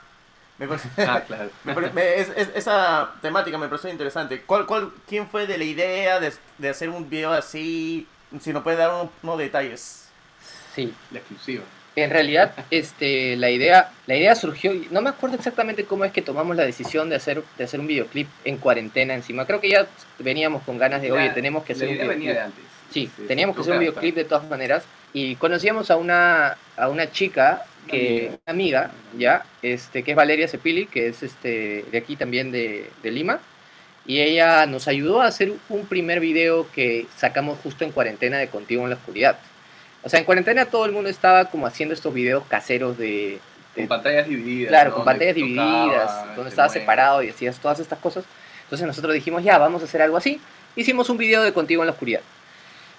Me 0.59 0.67
parece- 0.69 0.89
Ah, 0.99 1.23
claro. 1.27 1.51
me 1.65 1.75
pare- 1.75 1.91
me- 1.93 2.15
es- 2.17 2.33
es- 2.37 2.51
esa 2.55 3.13
temática 3.23 3.59
me 3.59 3.69
pareció 3.69 3.91
interesante. 3.91 4.43
¿Cuál, 4.43 4.67
cuál, 4.67 4.91
¿Quién 5.09 5.29
fue 5.29 5.47
de 5.47 5.59
la 5.59 5.65
idea 5.65 6.21
de, 6.21 6.33
de 6.59 6.69
hacer 6.69 6.89
un 6.91 7.09
video 7.09 7.33
así? 7.33 8.07
Si 8.41 8.53
nos 8.53 8.63
puede 8.63 8.77
dar 8.77 8.91
unos, 8.91 9.09
unos 9.23 9.39
detalles. 9.39 10.09
Sí, 10.75 10.93
La 11.11 11.19
exclusiva. 11.19 11.65
En 11.95 12.09
realidad, 12.09 12.55
este, 12.71 13.37
la 13.37 13.51
idea, 13.51 13.91
la 14.06 14.17
idea 14.17 14.35
surgió, 14.35 14.73
y 14.73 14.89
no 14.91 15.03
me 15.03 15.11
acuerdo 15.11 15.37
exactamente 15.37 15.85
cómo 15.85 16.06
es 16.06 16.13
que 16.13 16.23
tomamos 16.23 16.56
la 16.56 16.65
decisión 16.65 17.11
de 17.11 17.17
hacer, 17.17 17.43
de 17.59 17.65
hacer 17.65 17.81
un 17.81 17.87
videoclip 17.87 18.29
en 18.47 18.56
cuarentena 18.56 19.13
encima. 19.13 19.44
Creo 19.47 19.61
que 19.61 19.69
ya 19.69 19.87
veníamos 20.19 20.63
con 20.63 20.79
ganas 20.79 21.03
de, 21.03 21.13
oye, 21.13 21.27
La- 21.27 21.35
tenemos 21.35 21.65
que 21.65 21.75
hacer 21.75 21.89
La 21.89 21.91
un 21.93 21.97
idea 21.99 22.09
venía 22.09 22.29
de 22.31 22.35
videoclip. 22.37 22.59
antes. 22.65 22.73
Sí, 22.94 23.11
Se- 23.15 23.23
teníamos 23.25 23.55
que 23.55 23.61
hacer 23.61 23.75
un 23.75 23.81
videoclip 23.81 24.15
de 24.15 24.25
todas 24.25 24.49
maneras. 24.49 24.85
Y 25.13 25.37
conocíamos 25.37 25.91
a 25.91 25.97
una, 25.97 26.56
a 26.79 26.89
una 26.89 27.11
chica 27.11 27.67
que, 27.89 28.29
Una 28.46 28.53
amiga, 28.53 28.91
ya, 29.19 29.44
este, 29.62 30.03
que 30.03 30.12
es 30.12 30.17
Valeria 30.17 30.48
Cepili, 30.48 30.86
que 30.86 31.08
es 31.08 31.22
este, 31.22 31.84
de 31.91 31.98
aquí 31.98 32.17
también 32.17 32.53
de, 32.53 32.91
de 33.03 33.10
Lima. 33.10 33.41
Y 34.05 34.20
ella 34.20 34.67
nos 34.67 34.89
ayudó 34.89 35.20
a 35.22 35.27
hacer 35.27 35.53
un 35.69 35.86
primer 35.86 36.19
video 36.20 36.67
que 36.72 37.06
sacamos 37.17 37.58
justo 37.62 37.84
en 37.84 37.93
cuarentena 37.93 38.39
de 38.39 38.48
Contigo 38.48 38.82
en 38.82 38.91
la 38.91 38.96
Oscuridad. 38.96 39.39
O 40.03 40.08
sea, 40.08 40.19
en 40.19 40.24
cuarentena 40.24 40.67
todo 40.67 40.84
el 40.86 40.93
mundo 40.93 41.08
estaba 41.08 41.44
como 41.46 41.67
haciendo 41.67 41.94
estos 41.94 42.12
videos 42.12 42.43
caseros 42.48 42.98
de... 42.98 43.39
de- 43.77 43.82
Con 43.82 43.86
pantallas 43.89 44.27
divididas. 44.29 44.70
claro, 44.70 44.91
¿no? 44.91 44.96
con 44.96 45.05
Donde 45.05 45.27
pantallas 45.27 45.48
tocaba, 45.48 45.82
divididas, 45.84 46.27
donde 46.36 46.43
se 46.43 46.48
estaba 46.55 46.69
mueve. 46.69 46.81
separado 46.81 47.22
y 47.22 47.29
hacías 47.29 47.58
todas 47.60 47.79
estas 47.79 47.98
cosas. 48.01 48.24
Entonces 48.65 48.86
nosotros 48.86 49.15
dijimos, 49.15 49.44
ya, 49.44 49.58
vamos 49.58 49.82
a 49.82 49.84
hacer 49.84 50.03
algo 50.03 50.17
así. 50.17 50.41
Hicimos 50.74 51.08
un 51.10 51.19
video 51.19 51.43
de 51.44 51.53
Contigo 51.53 51.82
en 51.82 51.86
la 51.86 51.93
Oscuridad. 51.93 52.22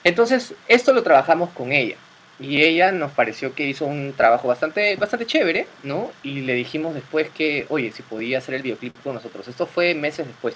Entonces, 0.06 0.54
esto 0.68 0.94
lo 0.94 1.02
trabajamos 1.04 1.50
con 1.52 1.72
ella. 1.72 1.96
Y 2.40 2.64
ella 2.64 2.92
nos 2.92 3.12
pareció 3.12 3.54
que 3.54 3.68
hizo 3.68 3.86
un 3.86 4.14
trabajo 4.18 4.48
bastante, 4.48 4.96
bastante 4.96 5.26
chévere, 5.26 5.68
¿no? 5.84 6.12
Y 6.24 6.42
le 6.42 6.54
dijimos 6.54 6.96
después 6.96 7.30
que, 7.30 7.66
oye, 7.70 7.92
si 7.92 8.02
podía 8.02 8.40
hacer 8.40 8.56
el 8.56 8.64
videoclip 8.64 8.98
con 9.04 9.14
nosotros. 9.14 9.48
Esto 9.48 9.68
fue 9.68 9.94
meses 9.94 10.28
después, 10.28 10.56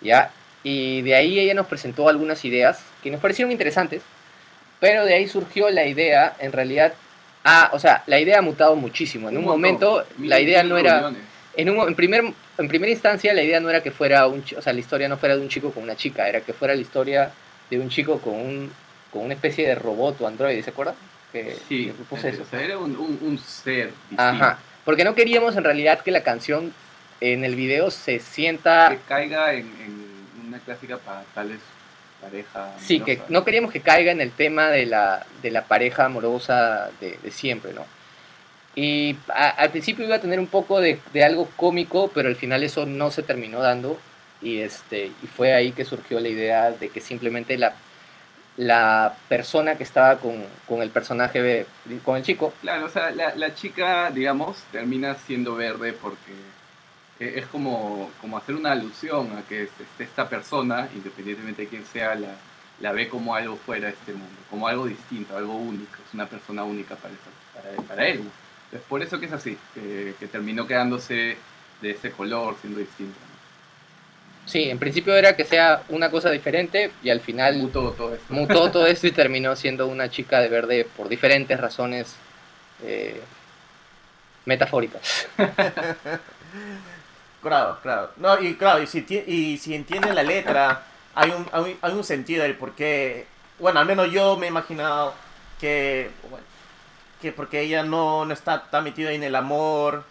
¿ya? 0.00 0.30
Y 0.62 1.02
de 1.02 1.14
ahí 1.14 1.38
ella 1.38 1.54
nos 1.54 1.66
presentó 1.66 2.08
algunas 2.08 2.44
ideas 2.44 2.80
que 3.02 3.10
nos 3.10 3.20
parecieron 3.20 3.52
interesantes, 3.52 4.02
pero 4.80 5.04
de 5.04 5.14
ahí 5.14 5.28
surgió 5.28 5.70
la 5.70 5.86
idea, 5.86 6.34
en 6.38 6.52
realidad, 6.52 6.94
ah, 7.44 7.70
o 7.72 7.78
sea, 7.78 8.02
la 8.06 8.18
idea 8.18 8.38
ha 8.38 8.42
mutado 8.42 8.74
muchísimo. 8.74 9.28
En 9.28 9.36
un, 9.36 9.44
momento, 9.44 10.04
Mil- 10.16 10.30
la 10.30 10.40
idea 10.40 10.62
no 10.62 10.76
era... 10.78 11.12
En, 11.58 11.70
un, 11.70 11.88
en, 11.88 11.94
primer, 11.94 12.24
en 12.58 12.68
primera 12.68 12.90
instancia, 12.90 13.32
la 13.32 13.42
idea 13.42 13.60
no 13.60 13.70
era 13.70 13.82
que 13.82 13.90
fuera 13.90 14.26
un 14.26 14.44
o 14.56 14.60
sea, 14.60 14.72
la 14.72 14.80
historia 14.80 15.08
no 15.08 15.16
fuera 15.16 15.36
de 15.36 15.42
un 15.42 15.48
chico 15.48 15.70
con 15.70 15.84
una 15.84 15.96
chica, 15.96 16.28
era 16.28 16.40
que 16.40 16.52
fuera 16.52 16.74
la 16.74 16.80
historia 16.80 17.30
de 17.70 17.78
un 17.78 17.88
chico 17.88 18.18
con, 18.18 18.34
un, 18.34 18.72
con 19.16 19.24
una 19.24 19.34
especie 19.34 19.66
de 19.66 19.74
robot 19.74 20.20
o 20.20 20.26
androide, 20.26 20.62
¿se 20.62 20.70
acuerdan? 20.70 20.94
Que, 21.32 21.56
Sí, 21.68 21.92
que 22.10 22.28
eso. 22.28 22.42
o 22.42 22.46
sea, 22.46 22.60
era 22.62 22.78
un, 22.78 22.96
un, 22.96 23.18
un 23.22 23.38
ser 23.38 23.86
distinto. 24.10 24.22
Ajá, 24.22 24.58
porque 24.84 25.04
no 25.04 25.14
queríamos 25.14 25.56
en 25.56 25.64
realidad 25.64 26.00
que 26.00 26.10
la 26.10 26.22
canción 26.22 26.72
en 27.20 27.44
el 27.44 27.54
video 27.56 27.90
se 27.90 28.18
sienta... 28.20 28.88
Que 28.90 28.98
caiga 29.08 29.52
en, 29.54 29.66
en 29.66 30.46
una 30.48 30.58
clásica 30.60 30.98
para 30.98 31.22
tales 31.34 31.58
pareja. 32.20 32.72
Sí, 32.78 33.00
que 33.00 33.12
amorosa. 33.12 33.32
no 33.32 33.44
queríamos 33.44 33.72
que 33.72 33.80
caiga 33.80 34.12
en 34.12 34.20
el 34.20 34.30
tema 34.30 34.68
de 34.68 34.86
la, 34.86 35.24
de 35.42 35.50
la 35.50 35.64
pareja 35.64 36.04
amorosa 36.04 36.90
de, 37.00 37.18
de 37.22 37.30
siempre, 37.30 37.72
¿no? 37.72 37.84
Y 38.74 39.16
a- 39.28 39.50
al 39.50 39.70
principio 39.70 40.04
iba 40.04 40.16
a 40.16 40.20
tener 40.20 40.38
un 40.38 40.46
poco 40.46 40.80
de, 40.80 40.98
de 41.12 41.24
algo 41.24 41.48
cómico, 41.56 42.10
pero 42.14 42.28
al 42.28 42.36
final 42.36 42.62
eso 42.62 42.84
no 42.86 43.10
se 43.10 43.22
terminó 43.22 43.60
dando. 43.60 43.98
Y, 44.42 44.58
este, 44.60 45.06
y 45.22 45.26
fue 45.26 45.54
ahí 45.54 45.72
que 45.72 45.84
surgió 45.86 46.20
la 46.20 46.28
idea 46.28 46.70
de 46.70 46.90
que 46.90 47.00
simplemente 47.00 47.56
la, 47.56 47.74
la 48.56 49.16
persona 49.28 49.76
que 49.76 49.82
estaba 49.82 50.18
con, 50.18 50.44
con 50.66 50.82
el 50.82 50.90
personaje, 50.90 51.66
con 52.04 52.16
el 52.16 52.22
chico. 52.22 52.52
Claro, 52.60 52.86
o 52.86 52.88
sea, 52.88 53.10
la, 53.10 53.34
la 53.34 53.54
chica, 53.54 54.10
digamos, 54.10 54.56
termina 54.72 55.14
siendo 55.14 55.56
verde 55.56 55.92
porque 55.92 56.32
e, 57.20 57.38
es 57.38 57.46
como, 57.46 58.10
como 58.20 58.38
hacer 58.38 58.54
una 58.54 58.72
alusión 58.72 59.36
a 59.36 59.42
que 59.46 59.64
este, 59.64 60.04
esta 60.04 60.28
persona, 60.28 60.88
independientemente 60.94 61.62
de 61.62 61.68
quién 61.68 61.84
sea, 61.84 62.14
la, 62.14 62.34
la 62.80 62.92
ve 62.92 63.08
como 63.08 63.34
algo 63.34 63.56
fuera 63.56 63.88
de 63.88 63.92
este 63.94 64.12
mundo, 64.12 64.36
como 64.50 64.68
algo 64.68 64.86
distinto, 64.86 65.36
algo 65.36 65.54
único, 65.54 65.94
es 66.06 66.14
una 66.14 66.26
persona 66.26 66.64
única 66.64 66.96
para, 66.96 67.14
para, 67.54 67.82
para 67.86 68.08
él. 68.08 68.22
Por 68.88 69.02
eso 69.02 69.20
que 69.20 69.26
es 69.26 69.32
así, 69.32 69.56
que 69.74 70.28
terminó 70.30 70.66
quedándose 70.66 71.36
de 71.80 71.90
ese 71.90 72.10
color, 72.10 72.56
siendo 72.60 72.80
distinto. 72.80 73.16
Sí, 74.46 74.70
en 74.70 74.78
principio 74.78 75.16
era 75.16 75.34
que 75.34 75.44
sea 75.44 75.82
una 75.88 76.08
cosa 76.08 76.30
diferente 76.30 76.92
y 77.02 77.10
al 77.10 77.20
final 77.20 77.56
mutó 77.56 77.90
todo 77.90 78.14
esto. 78.14 78.32
Mutó 78.32 78.70
todo 78.70 78.86
esto 78.96 79.08
y 79.08 79.12
terminó 79.12 79.56
siendo 79.56 79.88
una 79.88 80.08
chica 80.08 80.40
de 80.40 80.48
verde 80.48 80.86
por 80.96 81.08
diferentes 81.08 81.60
razones 81.60 82.14
eh, 82.84 83.20
metafóricas. 84.44 85.26
claro, 87.42 87.78
claro. 87.82 88.12
No, 88.16 88.40
y 88.40 88.54
claro, 88.54 88.82
y 88.82 88.86
si, 88.86 89.04
y 89.26 89.58
si 89.58 89.74
entiende 89.74 90.14
la 90.14 90.22
letra, 90.22 90.84
hay 91.16 91.30
un, 91.30 91.76
hay, 91.82 91.92
un 91.92 92.04
sentido 92.04 92.44
del 92.44 92.54
por 92.54 92.76
qué. 92.76 93.26
Bueno, 93.58 93.80
al 93.80 93.86
menos 93.86 94.12
yo 94.12 94.36
me 94.36 94.46
he 94.46 94.50
imaginado 94.50 95.12
que, 95.60 96.10
que 97.20 97.32
porque 97.32 97.62
ella 97.62 97.82
no, 97.82 98.24
no 98.24 98.32
está 98.32 98.70
tan 98.70 98.84
metida 98.84 99.10
en 99.10 99.24
el 99.24 99.34
amor 99.34 100.04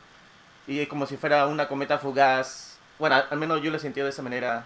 y 0.68 0.82
es 0.82 0.89
como 0.89 1.06
si 1.06 1.15
fuera 1.15 1.48
una 1.48 1.70
cometa 1.70 2.00
fugaz 2.00 2.75
bueno, 3.00 3.22
al 3.30 3.38
menos 3.38 3.62
yo 3.62 3.72
lo 3.72 3.78
he 3.78 3.80
sentido 3.80 4.06
de 4.06 4.12
esa 4.12 4.22
manera 4.22 4.66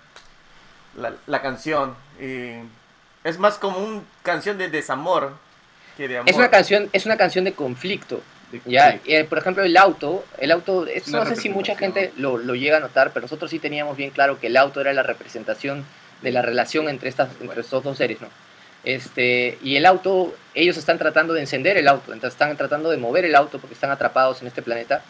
la, 0.97 1.13
la 1.27 1.41
canción. 1.41 1.95
Y 2.19 2.61
es 3.23 3.37
más 3.39 3.57
como 3.57 3.79
una 3.79 4.01
canción 4.23 4.57
de 4.57 4.69
desamor 4.69 5.33
que 5.97 6.07
de 6.07 6.17
amor. 6.17 6.29
Es 6.29 6.35
una 6.35 6.49
canción, 6.49 6.89
es 6.93 7.05
una 7.05 7.17
canción 7.17 7.45
de 7.45 7.53
conflicto. 7.53 8.21
ya, 8.65 8.99
eh, 9.05 9.25
por 9.25 9.37
ejemplo, 9.37 9.63
el 9.63 9.77
auto, 9.77 10.25
el 10.37 10.51
auto, 10.51 10.85
no 11.07 11.25
sé 11.25 11.35
si 11.35 11.49
mucha 11.49 11.75
gente 11.75 12.11
lo, 12.17 12.37
lo, 12.37 12.55
llega 12.55 12.77
a 12.77 12.79
notar, 12.79 13.11
pero 13.13 13.23
nosotros 13.23 13.51
sí 13.51 13.59
teníamos 13.59 13.95
bien 13.95 14.09
claro 14.09 14.39
que 14.39 14.47
el 14.47 14.57
auto 14.57 14.81
era 14.81 14.93
la 14.93 15.03
representación 15.03 15.85
de 16.21 16.31
la 16.31 16.41
relación 16.41 16.89
entre, 16.89 17.09
estas, 17.09 17.29
entre 17.41 17.61
estos 17.61 17.83
dos 17.83 17.97
seres, 17.97 18.21
¿no? 18.21 18.27
Este, 18.83 19.57
y 19.61 19.75
el 19.75 19.85
auto, 19.85 20.33
ellos 20.53 20.77
están 20.77 20.97
tratando 20.97 21.33
de 21.33 21.41
encender 21.41 21.77
el 21.77 21.87
auto, 21.87 22.13
entonces 22.13 22.33
están 22.33 22.55
tratando 22.55 22.89
de 22.89 22.97
mover 22.97 23.25
el 23.25 23.35
auto 23.35 23.59
porque 23.59 23.73
están 23.73 23.91
atrapados 23.91 24.41
en 24.41 24.47
este 24.47 24.61
planeta 24.61 25.03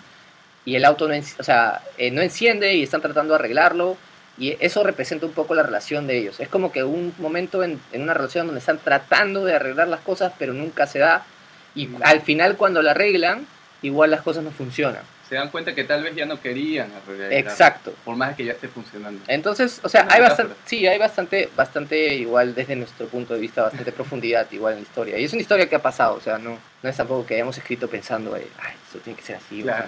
y 0.69 0.75
el 0.75 0.85
auto 0.85 1.07
no, 1.07 1.15
o 1.15 1.43
sea, 1.43 1.81
eh, 1.97 2.11
no 2.11 2.21
enciende 2.21 2.75
y 2.75 2.83
están 2.83 3.01
tratando 3.01 3.33
de 3.33 3.39
arreglarlo 3.39 3.97
y 4.37 4.55
eso 4.59 4.83
representa 4.83 5.25
un 5.25 5.31
poco 5.31 5.55
la 5.55 5.63
relación 5.63 6.05
de 6.05 6.19
ellos. 6.19 6.39
Es 6.39 6.47
como 6.47 6.71
que 6.71 6.83
un 6.83 7.11
momento 7.17 7.63
en, 7.63 7.81
en 7.91 8.03
una 8.03 8.13
relación 8.13 8.45
donde 8.45 8.59
están 8.59 8.77
tratando 8.77 9.45
de 9.45 9.55
arreglar 9.55 9.87
las 9.87 10.01
cosas 10.01 10.31
pero 10.37 10.53
nunca 10.53 10.85
se 10.85 10.99
da 10.99 11.25
y 11.73 11.87
mm. 11.87 12.01
al 12.03 12.21
final 12.21 12.55
cuando 12.55 12.83
la 12.83 12.91
arreglan 12.91 13.47
igual 13.81 14.11
las 14.11 14.21
cosas 14.21 14.43
no 14.43 14.51
funcionan. 14.51 15.01
Se 15.27 15.35
dan 15.35 15.49
cuenta 15.49 15.73
que 15.73 15.83
tal 15.85 16.03
vez 16.03 16.15
ya 16.15 16.27
no 16.27 16.39
querían 16.39 16.91
arreglar. 16.91 17.33
Exacto. 17.33 17.95
Por 18.05 18.15
más 18.15 18.35
que 18.35 18.45
ya 18.45 18.51
esté 18.51 18.67
funcionando. 18.67 19.23
Entonces, 19.27 19.79
o 19.83 19.89
sea, 19.89 20.07
hay 20.09 20.21
bastante, 20.21 20.53
sí, 20.65 20.85
hay 20.85 20.99
bastante, 20.99 21.49
bastante 21.55 22.13
igual 22.13 22.53
desde 22.53 22.75
nuestro 22.75 23.07
punto 23.07 23.33
de 23.33 23.39
vista, 23.39 23.63
bastante 23.63 23.91
profundidad 23.99 24.47
igual 24.51 24.73
en 24.73 24.79
la 24.79 24.83
historia. 24.83 25.17
Y 25.17 25.23
es 25.23 25.33
una 25.33 25.41
historia 25.41 25.67
que 25.67 25.75
ha 25.75 25.81
pasado, 25.81 26.15
o 26.15 26.21
sea, 26.21 26.37
no, 26.37 26.59
no 26.83 26.89
es 26.89 26.95
tampoco 26.95 27.25
que 27.25 27.35
hayamos 27.35 27.57
escrito 27.57 27.87
pensando, 27.87 28.35
ay, 28.35 28.45
esto 28.85 28.99
tiene 28.99 29.17
que 29.17 29.25
ser 29.25 29.35
así. 29.37 29.63
Claro. 29.63 29.87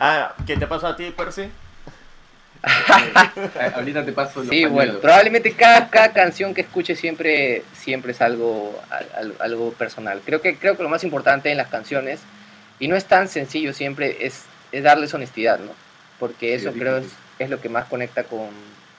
Ah, 0.00 0.34
¿qué 0.46 0.56
te 0.56 0.66
pasó 0.66 0.88
a 0.88 0.96
ti, 0.96 1.12
Percy? 1.16 1.50
Ahorita 3.74 4.04
te 4.04 4.12
paso 4.12 4.40
los 4.40 4.48
Sí, 4.48 4.64
bueno, 4.64 4.98
probablemente 4.98 5.52
cada, 5.52 6.12
canción 6.12 6.54
que 6.54 6.62
escuche 6.62 6.96
siempre, 6.96 7.62
siempre 7.74 8.12
es 8.12 8.20
algo, 8.22 8.80
algo, 9.40 9.72
personal. 9.72 10.20
Creo 10.24 10.40
que, 10.40 10.56
creo 10.56 10.76
que 10.76 10.82
lo 10.82 10.88
más 10.88 11.04
importante 11.04 11.50
en 11.50 11.58
las 11.58 11.68
canciones, 11.68 12.20
y 12.78 12.88
no 12.88 12.96
es 12.96 13.04
tan 13.04 13.28
sencillo 13.28 13.72
siempre, 13.72 14.26
es, 14.26 14.44
es 14.72 14.82
darles 14.82 15.12
honestidad, 15.14 15.58
¿no? 15.58 15.72
Porque 16.18 16.54
eso 16.54 16.72
creo 16.72 16.96
es, 16.98 17.08
es 17.38 17.50
lo 17.50 17.60
que 17.60 17.68
más 17.68 17.84
conecta 17.86 18.24
con, 18.24 18.48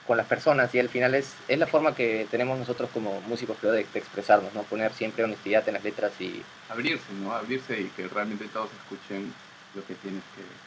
con 0.05 0.17
las 0.17 0.27
personas 0.27 0.73
y 0.75 0.79
al 0.79 0.89
final 0.89 1.15
es, 1.15 1.33
es 1.47 1.57
la 1.57 1.67
forma 1.67 1.95
que 1.95 2.27
tenemos 2.29 2.59
nosotros 2.59 2.89
como 2.93 3.21
músicos 3.21 3.57
creo 3.59 3.71
de, 3.71 3.81
expresarnos, 3.81 4.53
¿no? 4.53 4.63
Poner 4.63 4.93
siempre 4.93 5.23
honestidad 5.23 5.67
en 5.67 5.73
las 5.75 5.83
letras 5.83 6.11
y... 6.19 6.43
Abrirse, 6.69 7.11
¿no? 7.21 7.33
Abrirse 7.33 7.81
y 7.81 7.85
que 7.85 8.07
realmente 8.07 8.45
todos 8.49 8.69
escuchen 8.83 9.33
lo 9.73 9.85
que 9.85 9.95
tienes 9.95 10.21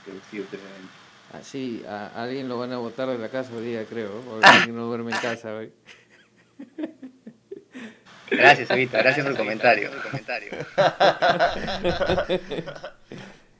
que, 0.05 0.13
decirte 0.13 0.59
Así, 1.33 1.85
a 1.87 2.07
alguien 2.23 2.49
lo 2.49 2.59
van 2.59 2.73
a 2.73 2.79
votar 2.79 3.09
de 3.09 3.19
la 3.19 3.29
casa 3.29 3.53
hoy 3.55 3.67
día, 3.67 3.85
creo, 3.85 4.23
porque 4.23 4.47
alguien 4.47 4.75
no 4.75 4.87
duerme 4.87 5.13
en 5.13 5.19
casa 5.19 5.55
hoy. 5.55 5.71
Gracias, 8.31 8.71
Evita, 8.71 8.99
gracias 8.99 9.25
por 9.25 9.33
el 9.33 9.39
comentario. 9.39 9.91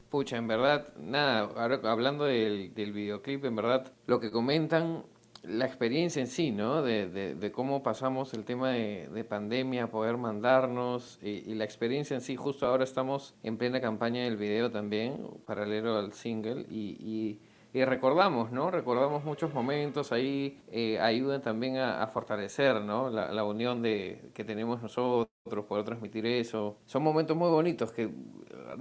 Pucha, 0.09 0.37
en 0.37 0.47
verdad, 0.47 0.87
nada, 0.97 1.47
hablando 1.83 2.25
del, 2.25 2.73
del 2.73 2.91
videoclip, 2.91 3.45
en 3.45 3.55
verdad, 3.55 3.91
lo 4.07 4.19
que 4.19 4.31
comentan 4.31 5.03
la 5.43 5.65
experiencia 5.65 6.21
en 6.21 6.27
sí, 6.27 6.51
¿no? 6.51 6.81
De, 6.81 7.07
de, 7.07 7.51
cómo 7.51 7.83
pasamos 7.83 8.33
el 8.33 8.43
tema 8.43 8.71
de, 8.71 9.09
de 9.13 9.23
pandemia, 9.23 9.87
poder 9.87 10.17
mandarnos 10.17 11.19
y, 11.21 11.53
la 11.55 11.63
experiencia 11.63 12.15
en 12.15 12.21
sí. 12.21 12.35
Justo 12.35 12.65
ahora 12.65 12.83
estamos 12.83 13.35
en 13.43 13.57
plena 13.57 13.81
campaña 13.81 14.23
del 14.23 14.37
video 14.37 14.71
también, 14.71 15.27
paralelo 15.45 15.97
al 15.97 16.13
single, 16.13 16.65
y, 16.69 17.39
y, 17.73 17.85
recordamos, 17.85 18.51
¿no? 18.51 18.71
Recordamos 18.71 19.23
muchos 19.23 19.53
momentos 19.53 20.11
ahí, 20.11 20.59
eh, 20.71 20.99
ayudan 20.99 21.41
también 21.41 21.77
a, 21.77 22.05
fortalecer, 22.07 22.81
¿no? 22.81 23.09
La, 23.09 23.31
la, 23.31 23.43
unión 23.43 23.81
de, 23.81 24.31
que 24.33 24.43
tenemos 24.43 24.81
nosotros, 24.81 25.29
poder 25.67 25.85
transmitir 25.85 26.25
eso. 26.25 26.77
Son 26.85 27.01
momentos 27.03 27.35
muy 27.37 27.49
bonitos 27.49 27.91
que 27.91 28.09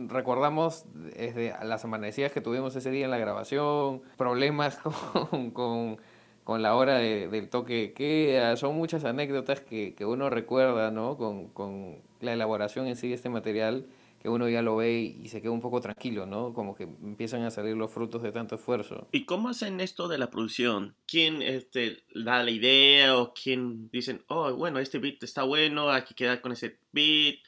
recordamos 0.08 0.84
desde 0.94 1.54
las 1.64 1.84
amanecidas 1.84 2.32
que 2.32 2.40
tuvimos 2.40 2.74
ese 2.76 2.90
día 2.90 3.04
en 3.04 3.10
la 3.10 3.18
grabación, 3.18 4.02
problemas 4.16 4.78
con 5.52 5.98
con 6.48 6.62
la 6.62 6.74
hora 6.76 6.96
del 6.96 7.50
toque 7.50 7.92
queda, 7.94 8.56
son 8.56 8.74
muchas 8.74 9.04
anécdotas 9.04 9.60
que, 9.60 9.94
que 9.94 10.06
uno 10.06 10.30
recuerda, 10.30 10.90
¿no? 10.90 11.18
Con, 11.18 11.48
con, 11.48 11.98
la 12.22 12.32
elaboración 12.32 12.86
en 12.86 12.96
sí 12.96 13.06
de 13.06 13.16
este 13.16 13.28
material, 13.28 13.84
que 14.18 14.30
uno 14.30 14.48
ya 14.48 14.62
lo 14.62 14.74
ve 14.76 14.98
y 14.98 15.28
se 15.28 15.42
queda 15.42 15.50
un 15.50 15.60
poco 15.60 15.82
tranquilo, 15.82 16.24
¿no? 16.24 16.54
Como 16.54 16.74
que 16.74 16.84
empiezan 16.84 17.42
a 17.42 17.50
salir 17.50 17.76
los 17.76 17.90
frutos 17.92 18.22
de 18.22 18.32
tanto 18.32 18.54
esfuerzo. 18.54 19.08
¿Y 19.12 19.26
cómo 19.26 19.50
hacen 19.50 19.78
esto 19.80 20.08
de 20.08 20.16
la 20.16 20.30
producción? 20.30 20.96
¿Quién 21.06 21.42
este, 21.42 21.98
da 22.14 22.42
la 22.42 22.50
idea 22.50 23.18
o 23.18 23.34
quién 23.34 23.90
dicen, 23.90 24.24
oh, 24.28 24.50
bueno, 24.54 24.78
este 24.78 24.98
beat 25.00 25.22
está 25.22 25.42
bueno, 25.42 25.90
hay 25.90 26.04
que 26.04 26.14
quedar 26.14 26.40
con 26.40 26.52
ese 26.52 26.78
beat? 26.92 27.40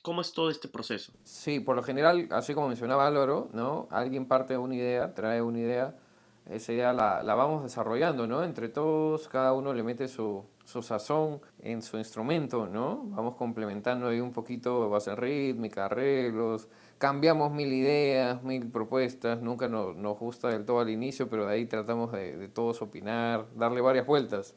¿Cómo 0.00 0.22
es 0.22 0.32
todo 0.32 0.48
este 0.48 0.68
proceso? 0.68 1.12
Sí, 1.24 1.60
por 1.60 1.76
lo 1.76 1.82
general, 1.82 2.26
así 2.30 2.54
como 2.54 2.68
mencionaba 2.68 3.06
Álvaro, 3.06 3.50
¿no? 3.52 3.86
Alguien 3.90 4.24
parte 4.24 4.54
de 4.54 4.58
una 4.60 4.76
idea, 4.76 5.12
trae 5.12 5.42
una 5.42 5.58
idea, 5.58 5.98
esa 6.46 6.72
idea 6.72 6.92
la, 6.92 7.22
la, 7.22 7.34
vamos 7.34 7.62
desarrollando, 7.62 8.26
¿no? 8.26 8.44
Entre 8.44 8.68
todos, 8.68 9.28
cada 9.28 9.54
uno 9.54 9.72
le 9.72 9.82
mete 9.82 10.08
su, 10.08 10.46
su 10.64 10.82
sazón 10.82 11.40
en 11.60 11.80
su 11.80 11.96
instrumento, 11.96 12.66
¿no? 12.66 13.02
Vamos 13.06 13.36
complementando 13.36 14.08
ahí 14.08 14.20
un 14.20 14.32
poquito 14.32 14.90
base 14.90 15.16
rítmica, 15.16 15.86
arreglos, 15.86 16.68
cambiamos 16.98 17.50
mil 17.52 17.72
ideas, 17.72 18.42
mil 18.42 18.70
propuestas, 18.70 19.40
nunca 19.40 19.68
nos, 19.68 19.96
nos 19.96 20.18
gusta 20.18 20.48
del 20.48 20.66
todo 20.66 20.80
al 20.80 20.90
inicio, 20.90 21.30
pero 21.30 21.46
de 21.46 21.54
ahí 21.54 21.66
tratamos 21.66 22.12
de, 22.12 22.36
de 22.36 22.48
todos 22.48 22.82
opinar, 22.82 23.48
darle 23.54 23.80
varias 23.80 24.06
vueltas. 24.06 24.54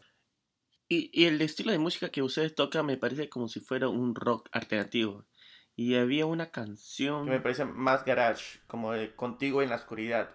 Y, 0.89 1.09
y, 1.13 1.25
el 1.25 1.41
estilo 1.41 1.71
de 1.71 1.79
música 1.79 2.09
que 2.09 2.21
ustedes 2.21 2.55
tocan 2.55 2.85
me 2.85 2.97
parece 2.97 3.29
como 3.29 3.47
si 3.47 3.59
fuera 3.59 3.89
un 3.89 4.15
rock 4.15 4.49
alternativo. 4.51 5.25
Y 5.75 5.95
había 5.95 6.25
una 6.25 6.49
canción 6.49 7.25
que 7.25 7.31
me 7.31 7.39
parece 7.39 7.65
más 7.65 8.03
garage, 8.03 8.59
como 8.67 8.93
de 8.93 9.15
Contigo 9.15 9.61
en 9.61 9.69
la 9.69 9.75
oscuridad 9.75 10.29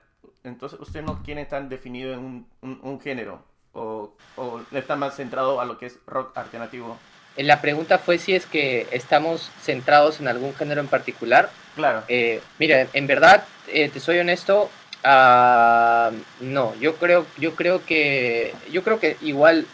entonces 0.44 0.78
usted 0.80 1.02
no 1.02 1.20
tiene 1.24 1.44
tan 1.46 1.68
definido 1.68 2.12
en 2.12 2.18
un, 2.20 2.46
un, 2.82 3.00
género 3.00 3.42
o, 3.72 4.14
o, 4.36 4.60
está 4.72 4.96
más 4.96 5.16
centrado 5.16 5.60
a 5.60 5.64
lo 5.64 5.78
que 5.78 5.86
es 5.86 5.98
rock 6.06 6.36
alternativo. 6.36 6.98
Eh, 7.36 7.42
la 7.42 7.60
pregunta 7.60 7.98
fue 7.98 8.18
si 8.18 8.34
es 8.34 8.46
que 8.46 8.86
estamos 8.90 9.50
centrados 9.60 10.20
en 10.20 10.28
algún 10.28 10.54
género 10.54 10.80
en 10.80 10.88
particular. 10.88 11.50
Claro. 11.74 12.04
Eh, 12.08 12.40
mira, 12.58 12.86
en 12.92 13.06
verdad, 13.06 13.44
eh, 13.68 13.88
te 13.88 14.00
soy 14.00 14.18
honesto, 14.18 14.70
uh, 15.04 16.14
no, 16.40 16.74
yo 16.76 16.96
creo, 16.96 17.26
yo 17.38 17.54
creo 17.54 17.84
que, 17.84 18.54
yo 18.70 18.82
creo 18.82 19.00
que 19.00 19.16
igual, 19.22 19.66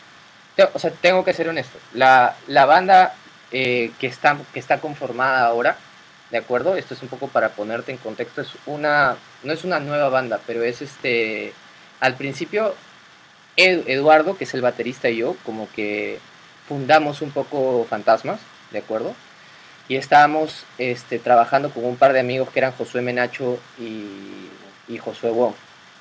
o 0.72 0.78
sea, 0.78 0.90
tengo 0.90 1.24
que 1.24 1.32
ser 1.32 1.48
honesto. 1.48 1.78
La, 1.94 2.36
la 2.46 2.66
banda 2.66 3.14
eh, 3.50 3.92
que, 3.98 4.06
está, 4.06 4.36
que 4.52 4.60
está 4.60 4.78
conformada 4.78 5.46
ahora 5.46 5.78
¿de 6.30 6.38
acuerdo? 6.38 6.76
Esto 6.76 6.94
es 6.94 7.02
un 7.02 7.08
poco 7.08 7.28
para 7.28 7.50
ponerte 7.50 7.92
en 7.92 7.98
contexto, 7.98 8.40
es 8.40 8.50
una, 8.66 9.16
no 9.42 9.52
es 9.52 9.64
una 9.64 9.80
nueva 9.80 10.08
banda, 10.08 10.40
pero 10.46 10.62
es 10.62 10.82
este, 10.82 11.52
al 12.00 12.14
principio 12.14 12.74
Eduardo, 13.56 14.36
que 14.36 14.44
es 14.44 14.54
el 14.54 14.60
baterista 14.60 15.08
y 15.08 15.16
yo, 15.16 15.36
como 15.44 15.68
que 15.72 16.20
fundamos 16.68 17.22
un 17.22 17.30
poco 17.30 17.86
Fantasmas, 17.88 18.40
¿de 18.70 18.78
acuerdo? 18.78 19.14
Y 19.88 19.96
estábamos 19.96 20.64
este, 20.76 21.18
trabajando 21.18 21.70
con 21.70 21.84
un 21.84 21.96
par 21.96 22.12
de 22.12 22.20
amigos 22.20 22.50
que 22.50 22.60
eran 22.60 22.72
Josué 22.72 23.00
Menacho 23.02 23.58
y, 23.78 24.06
y 24.86 24.98
Josué 24.98 25.30
Wong, 25.30 25.54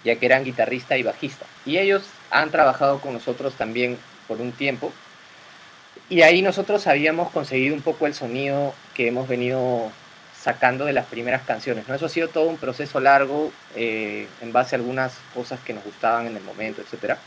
ya 0.03 0.17
que 0.17 0.25
eran 0.25 0.43
guitarrista 0.43 0.97
y 0.97 1.03
bajista. 1.03 1.45
Y 1.65 1.77
ellos 1.77 2.03
han 2.29 2.51
trabajado 2.51 2.99
con 2.99 3.13
nosotros 3.13 3.53
también 3.55 3.97
por 4.27 4.41
un 4.41 4.51
tiempo 4.51 4.91
y 6.09 6.21
ahí 6.21 6.41
nosotros 6.41 6.87
habíamos 6.87 7.31
conseguido 7.31 7.75
un 7.75 7.81
poco 7.81 8.07
el 8.07 8.13
sonido 8.13 8.73
que 8.93 9.07
hemos 9.07 9.27
venido 9.27 9.91
sacando 10.47 10.85
de 10.85 10.93
las 10.93 11.05
primeras 11.07 11.41
canciones. 11.41 11.89
¿no? 11.89 11.95
Eso 11.95 12.05
ha 12.05 12.09
sido 12.09 12.29
todo 12.29 12.45
un 12.45 12.55
proceso 12.55 13.01
largo 13.01 13.51
eh, 13.75 14.29
en 14.39 14.53
base 14.53 14.75
a 14.75 14.79
algunas 14.79 15.11
cosas 15.33 15.59
que 15.59 15.73
nos 15.73 15.83
gustaban 15.83 16.25
en 16.25 16.37
el 16.37 16.43
momento, 16.43 16.81
etc. 16.81 17.17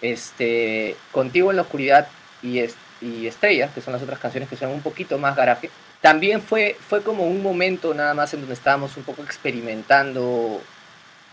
Este, 0.00 0.96
Contigo 1.12 1.50
en 1.50 1.56
la 1.56 1.62
oscuridad 1.62 2.08
y, 2.42 2.62
y 3.02 3.26
Estrellas, 3.26 3.72
que 3.74 3.82
son 3.82 3.92
las 3.92 4.02
otras 4.02 4.18
canciones 4.18 4.48
que 4.48 4.56
son 4.56 4.70
un 4.70 4.80
poquito 4.80 5.18
más 5.18 5.36
garaje, 5.36 5.68
también 6.00 6.40
fue, 6.40 6.78
fue 6.88 7.02
como 7.02 7.26
un 7.26 7.42
momento 7.42 7.92
nada 7.92 8.14
más 8.14 8.32
en 8.32 8.40
donde 8.40 8.54
estábamos 8.54 8.96
un 8.96 9.02
poco 9.02 9.22
experimentando, 9.22 10.62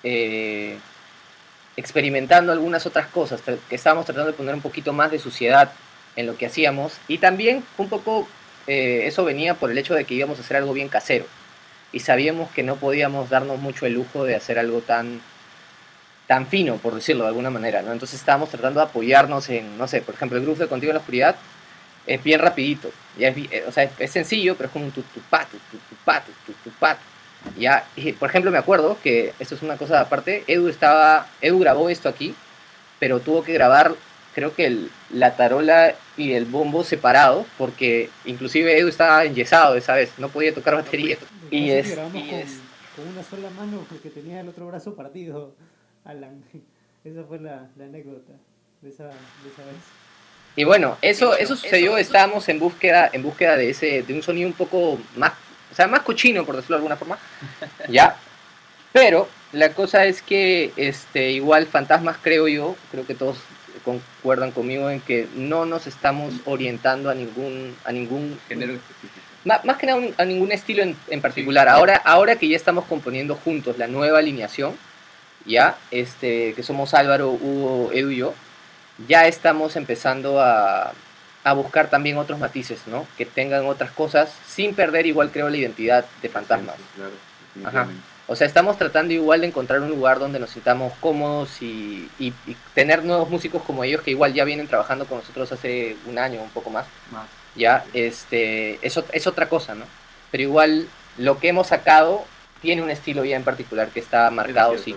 eh, 0.03 0.77
experimentando 1.77 2.51
algunas 2.51 2.85
otras 2.85 3.07
cosas, 3.07 3.41
que 3.41 3.75
estábamos 3.75 4.05
tratando 4.05 4.29
de 4.29 4.37
poner 4.37 4.55
un 4.55 4.61
poquito 4.61 4.91
más 4.91 5.09
de 5.09 5.19
suciedad 5.19 5.71
en 6.17 6.25
lo 6.25 6.35
que 6.35 6.47
hacíamos 6.47 6.97
y 7.07 7.19
también 7.19 7.63
un 7.77 7.87
poco 7.87 8.27
eh, 8.67 9.01
eso 9.05 9.23
venía 9.25 9.55
por 9.55 9.71
el 9.71 9.77
hecho 9.77 9.93
de 9.93 10.05
que 10.05 10.13
íbamos 10.13 10.37
a 10.39 10.41
hacer 10.41 10.57
algo 10.57 10.73
bien 10.73 10.89
casero 10.89 11.25
y 11.91 11.99
sabíamos 11.99 12.51
que 12.51 12.63
no 12.63 12.75
podíamos 12.77 13.29
darnos 13.29 13.59
mucho 13.59 13.85
el 13.85 13.93
lujo 13.93 14.23
de 14.23 14.35
hacer 14.35 14.59
algo 14.59 14.81
tan 14.81 15.21
tan 16.27 16.47
fino, 16.47 16.77
por 16.77 16.95
decirlo 16.95 17.23
de 17.23 17.29
alguna 17.29 17.49
manera, 17.49 17.81
¿no? 17.81 17.91
Entonces 17.91 18.19
estábamos 18.19 18.49
tratando 18.49 18.79
de 18.79 18.85
apoyarnos 18.85 19.49
en, 19.49 19.77
no 19.77 19.87
sé, 19.87 20.01
por 20.01 20.15
ejemplo, 20.15 20.37
el 20.37 20.45
grupo 20.45 20.61
de 20.61 20.69
Contigo 20.69 20.91
en 20.91 20.95
la 20.95 20.99
Oscuridad 21.01 21.35
es 22.07 22.23
bien 22.23 22.39
rapidito, 22.39 22.91
ya 23.17 23.29
es, 23.29 23.37
eh, 23.37 23.63
o 23.67 23.71
sea, 23.71 23.89
es, 23.99 24.11
sencillo, 24.11 24.55
pero 24.55 24.67
es 24.67 24.73
como 24.73 24.85
un 24.85 24.91
tutupato, 24.91 25.57
tutupato, 25.69 26.31
tutupato. 26.45 27.01
Ya, 27.57 27.85
por 28.19 28.29
ejemplo, 28.29 28.51
me 28.51 28.57
acuerdo 28.57 28.97
que 29.03 29.33
esto 29.37 29.55
es 29.55 29.61
una 29.61 29.75
cosa 29.75 29.99
aparte, 29.99 30.45
Edu 30.47 30.69
estaba, 30.69 31.27
Edu 31.41 31.59
grabó 31.59 31.89
esto 31.89 32.07
aquí, 32.07 32.33
pero 32.99 33.19
tuvo 33.19 33.43
que 33.43 33.51
grabar 33.51 33.93
creo 34.33 34.53
que 34.53 34.65
el, 34.65 34.91
la 35.11 35.35
tarola 35.35 35.95
y 36.17 36.33
el 36.33 36.45
bombo 36.45 36.83
separados, 36.83 37.45
porque 37.57 38.09
inclusive 38.25 38.77
Edu 38.77 38.87
estaba 38.87 39.23
enyesado 39.25 39.75
esa 39.75 39.95
vez, 39.95 40.11
no 40.17 40.29
podía 40.29 40.53
tocar 40.53 40.75
batería. 40.75 41.17
y 41.51 41.69
es, 41.71 41.95
con, 42.95 43.07
una 43.07 43.23
sola 43.23 43.49
mano 43.51 43.85
porque 43.89 44.09
tenía 44.09 44.41
el 44.41 44.49
otro 44.49 44.67
brazo 44.67 44.95
partido, 44.95 45.55
Alan. 46.05 46.43
Esa 47.03 47.23
fue 47.23 47.39
la, 47.39 47.69
anécdota 47.79 48.33
de 48.81 48.89
esa, 48.89 49.05
vez. 49.05 49.13
Y 50.55 50.63
bueno, 50.63 50.97
eso, 51.01 51.35
eso 51.35 51.55
sucedió, 51.55 51.97
estábamos 51.97 52.47
en 52.47 52.59
búsqueda, 52.59 53.09
en 53.11 53.23
búsqueda 53.23 53.57
de 53.57 53.71
ese, 53.71 54.03
de 54.03 54.13
un 54.13 54.21
sonido 54.21 54.47
un 54.47 54.53
poco 54.53 54.99
más, 55.15 55.33
o 55.71 55.75
sea, 55.75 55.87
más 55.87 56.01
cochino, 56.01 56.45
por 56.45 56.55
decirlo 56.55 56.77
de 56.77 56.79
alguna 56.79 56.95
forma. 56.95 57.17
ya. 57.89 58.15
Pero 58.93 59.27
la 59.51 59.73
cosa 59.73 60.05
es 60.05 60.21
que 60.21 60.71
este, 60.75 61.31
igual 61.31 61.65
fantasmas 61.65 62.17
creo 62.21 62.47
yo, 62.47 62.75
creo 62.91 63.05
que 63.05 63.15
todos 63.15 63.37
concuerdan 63.83 64.51
conmigo 64.51 64.89
en 64.89 65.01
que 65.01 65.27
no 65.35 65.65
nos 65.65 65.87
estamos 65.87 66.33
orientando 66.45 67.09
a 67.09 67.15
ningún, 67.15 67.75
a 67.85 67.91
ningún 67.91 68.39
género 68.47 68.73
específico. 68.73 69.25
Más, 69.45 69.77
que 69.77 69.85
nada 69.85 70.01
a 70.17 70.25
ningún 70.25 70.51
estilo 70.51 70.83
en, 70.83 71.21
particular. 71.21 71.67
Ahora, 71.67 71.97
ahora 72.05 72.37
que 72.37 72.47
ya 72.47 72.55
estamos 72.55 72.85
componiendo 72.85 73.35
juntos 73.35 73.77
la 73.77 73.87
nueva 73.87 74.19
alineación, 74.19 74.75
ya, 75.45 75.77
este, 75.91 76.53
que 76.53 76.63
somos 76.63 76.93
Álvaro, 76.93 77.31
Hugo, 77.31 77.91
Edu 77.91 78.11
y 78.11 78.17
yo, 78.17 78.33
ya 79.07 79.27
estamos 79.27 79.75
empezando 79.75 80.41
a, 80.41 80.93
a 81.43 81.53
buscar 81.53 81.89
también 81.89 82.17
otros 82.17 82.39
matices, 82.39 82.87
¿no? 82.87 83.05
Que 83.17 83.25
tengan 83.25 83.65
otras 83.65 83.91
cosas, 83.91 84.33
sin 84.47 84.75
perder 84.75 85.05
igual 85.05 85.31
creo 85.31 85.49
la 85.49 85.57
identidad 85.57 86.05
de 86.21 86.29
fantasmas. 86.29 86.75
Ajá. 87.65 87.87
O 88.27 88.35
sea, 88.35 88.47
estamos 88.47 88.77
tratando 88.77 89.13
igual 89.13 89.41
de 89.41 89.47
encontrar 89.47 89.81
un 89.81 89.89
lugar 89.89 90.17
donde 90.17 90.39
nos 90.39 90.51
sintamos 90.51 90.93
cómodos 91.01 91.61
y, 91.61 92.09
tener 92.73 93.03
nuevos 93.03 93.29
músicos 93.29 93.61
como 93.63 93.83
ellos 93.83 94.01
que 94.01 94.11
igual 94.11 94.33
ya 94.33 94.45
vienen 94.45 94.67
trabajando 94.67 95.05
con 95.05 95.17
nosotros 95.17 95.51
hace 95.51 95.97
un 96.05 96.17
año, 96.17 96.41
un 96.41 96.49
poco 96.49 96.69
más. 96.69 96.85
Ya, 97.55 97.85
este, 97.93 98.79
eso 98.85 99.05
es 99.11 99.27
otra 99.27 99.49
cosa, 99.49 99.75
¿no? 99.75 99.85
Pero 100.31 100.43
igual 100.43 100.87
lo 101.17 101.37
que 101.39 101.49
hemos 101.49 101.67
sacado 101.67 102.23
tiene 102.61 102.81
un 102.81 102.89
estilo 102.89 103.25
ya 103.25 103.35
en 103.35 103.43
particular 103.43 103.89
que 103.89 103.99
está 103.99 104.31
marcado, 104.31 104.77
sí. 104.77 104.95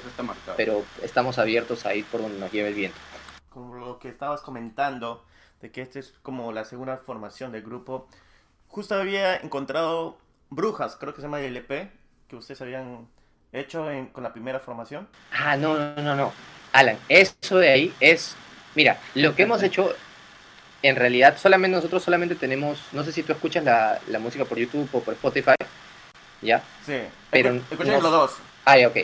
Pero 0.57 0.85
estamos 1.03 1.39
abiertos 1.39 1.85
a 1.85 1.95
ir 1.95 2.05
por 2.05 2.23
donde 2.23 2.39
nos 2.39 2.53
lleve 2.53 2.69
el 2.69 2.75
viento. 2.75 2.99
Como 3.49 3.75
lo 3.75 3.99
que 3.99 4.09
estabas 4.09 4.41
comentando, 4.41 5.25
de 5.61 5.73
que 5.73 5.83
esta 5.83 5.99
es 5.99 6.15
como 6.23 6.53
la 6.53 6.65
segunda 6.65 6.97
formación 6.99 7.51
del 7.51 7.63
grupo, 7.63 8.07
justo 8.69 8.95
había 8.95 9.37
encontrado 9.37 10.17
Brujas, 10.49 10.97
creo 10.97 11.13
que 11.13 11.21
se 11.21 11.27
llama 11.27 11.41
el 11.41 11.57
EP, 11.57 11.91
que 12.29 12.37
ustedes 12.37 12.61
habían 12.61 13.07
hecho 13.53 13.87
con 14.13 14.23
la 14.23 14.33
primera 14.33 14.61
formación? 14.61 15.09
Ah, 15.33 15.57
no, 15.57 15.79
no, 15.79 16.03
no, 16.03 16.17
no. 16.17 16.33
Alan, 16.73 16.99
eso 17.09 17.59
de 17.59 17.71
ahí 17.71 17.95
es, 18.01 18.35
mira, 18.75 18.99
lo 19.15 19.35
que 19.35 19.45
hemos 19.45 19.63
hecho, 19.63 19.95
en 20.83 20.97
realidad 20.97 21.39
solamente 21.39 21.77
nosotros 21.77 22.03
solamente 22.03 22.35
tenemos, 22.35 22.79
no 22.93 23.03
sé 23.05 23.13
si 23.13 23.23
tú 23.23 23.33
escuchas 23.33 23.65
la, 23.65 23.99
la 24.09 24.19
música 24.19 24.45
por 24.45 24.59
YouTube 24.59 24.89
o 24.93 25.01
por 25.01 25.15
Spotify, 25.15 25.55
¿ya? 26.43 26.63
Sí, 26.85 26.99
pero 27.31 27.55
escuchamos 27.71 28.03
los 28.03 28.13
dos. 28.13 28.37
Ah, 28.65 28.77
ya, 28.77 28.89
ok. 28.89 28.99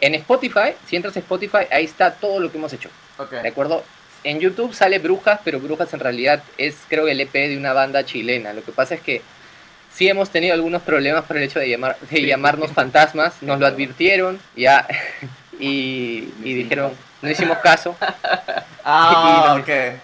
En 0.00 0.14
Spotify, 0.14 0.74
si 0.86 0.96
entras 0.96 1.16
en 1.16 1.22
Spotify, 1.22 1.66
ahí 1.70 1.84
está 1.84 2.14
todo 2.14 2.38
lo 2.38 2.50
que 2.50 2.58
hemos 2.58 2.72
hecho. 2.72 2.88
Okay. 3.18 3.42
¿De 3.42 3.48
acuerdo? 3.48 3.84
En 4.24 4.40
YouTube 4.40 4.72
sale 4.72 4.98
Brujas, 4.98 5.40
pero 5.44 5.60
Brujas 5.60 5.92
en 5.92 6.00
realidad 6.00 6.42
es 6.56 6.76
creo 6.88 7.08
el 7.08 7.20
EP 7.20 7.32
de 7.32 7.56
una 7.56 7.72
banda 7.72 8.04
chilena. 8.04 8.52
Lo 8.52 8.62
que 8.62 8.72
pasa 8.72 8.94
es 8.94 9.00
que 9.00 9.22
sí 9.98 10.08
hemos 10.08 10.30
tenido 10.30 10.54
algunos 10.54 10.82
problemas 10.82 11.24
por 11.24 11.36
el 11.36 11.42
hecho 11.42 11.58
de, 11.58 11.68
llamar, 11.68 11.98
de 11.98 12.24
llamarnos 12.24 12.70
fantasmas, 12.70 13.42
nos 13.42 13.58
lo 13.58 13.66
advirtieron 13.66 14.38
ya 14.54 14.86
y, 15.58 16.20
dijeron, 16.40 16.92
no 17.20 17.30
hicimos 17.30 17.58
caso. 17.58 17.96
Ah, 18.90 19.58
ok. 19.60 19.98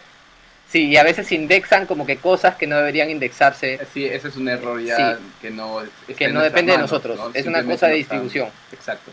Sí, 0.68 0.88
y 0.88 0.98
a 0.98 1.04
veces 1.04 1.33
indexan 1.33 1.87
como 1.87 2.04
que 2.04 2.18
cosas 2.18 2.57
que 2.57 2.66
no 2.66 2.76
deberían 2.76 3.09
indexarse. 3.09 3.80
Sí, 3.94 4.04
ese 4.04 4.28
es 4.28 4.37
un 4.37 4.46
error 4.46 4.78
ya 4.78 5.18
que 5.40 5.50
no 5.50 5.80
que 6.18 6.28
no 6.28 6.42
depende 6.42 6.72
de 6.72 6.78
nosotros, 6.78 7.18
es 7.33 7.46
una 7.46 7.64
cosa 7.64 7.87
de 7.87 7.94
distribución. 7.94 8.50
Exacto. 8.72 9.11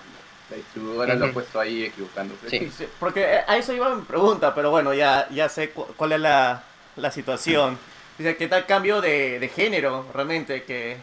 La 0.50 0.58
distribuidora 0.58 1.13
lo 1.13 1.28
ha 1.28 1.32
puesto 1.32 1.58
ahí 1.58 1.86
equivocándose. 1.86 2.50
Sí. 2.50 2.86
porque 3.00 3.39
a 3.48 3.56
eso 3.56 3.72
iba 3.72 3.96
mi 3.96 4.02
pregunta, 4.02 4.54
pero 4.54 4.72
bueno, 4.72 4.94
ya, 4.94 5.30
ya 5.30 5.48
sé 5.48 5.70
cuál 5.70 6.12
es 6.12 6.20
la, 6.20 6.63
la 6.98 7.12
situación. 7.12 7.78
Dice, 8.21 8.38
¿qué 8.38 8.47
tal 8.47 8.67
cambio 8.67 9.01
de, 9.01 9.39
de 9.39 9.47
género 9.47 10.05
realmente? 10.13 10.62
Que 10.62 10.97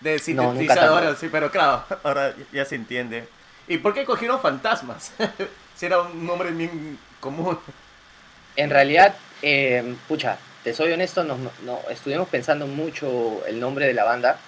de 0.00 0.18
sintetizador, 0.18 1.14
sí, 1.14 1.28
pero 1.30 1.50
claro, 1.50 1.84
ahora 2.04 2.34
ya 2.50 2.64
se 2.64 2.74
entiende. 2.74 3.28
¿Y 3.66 3.76
por 3.76 3.92
qué 3.92 4.06
cogieron 4.06 4.40
fantasmas? 4.40 5.12
si 5.76 5.84
era 5.84 6.00
un 6.00 6.26
nombre 6.26 6.50
bien 6.52 6.98
común. 7.20 7.58
En 8.56 8.70
realidad, 8.70 9.14
eh, 9.42 9.94
pucha, 10.08 10.38
te 10.64 10.72
soy 10.72 10.90
honesto, 10.90 11.22
no, 11.22 11.36
no, 11.64 11.80
estuvimos 11.90 12.26
pensando 12.28 12.66
mucho 12.66 13.44
el 13.46 13.60
nombre 13.60 13.86
de 13.86 13.92
la 13.92 14.04
banda, 14.04 14.38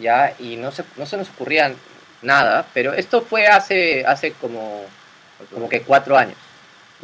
ya, 0.00 0.34
y 0.40 0.56
no 0.56 0.72
se, 0.72 0.82
no 0.96 1.06
se 1.06 1.16
nos 1.16 1.30
ocurría 1.30 1.72
nada, 2.22 2.66
pero 2.74 2.94
esto 2.94 3.22
fue 3.22 3.46
hace, 3.46 4.04
hace 4.04 4.32
como, 4.32 4.86
como 5.52 5.68
que 5.68 5.82
cuatro 5.82 6.18
años. 6.18 6.36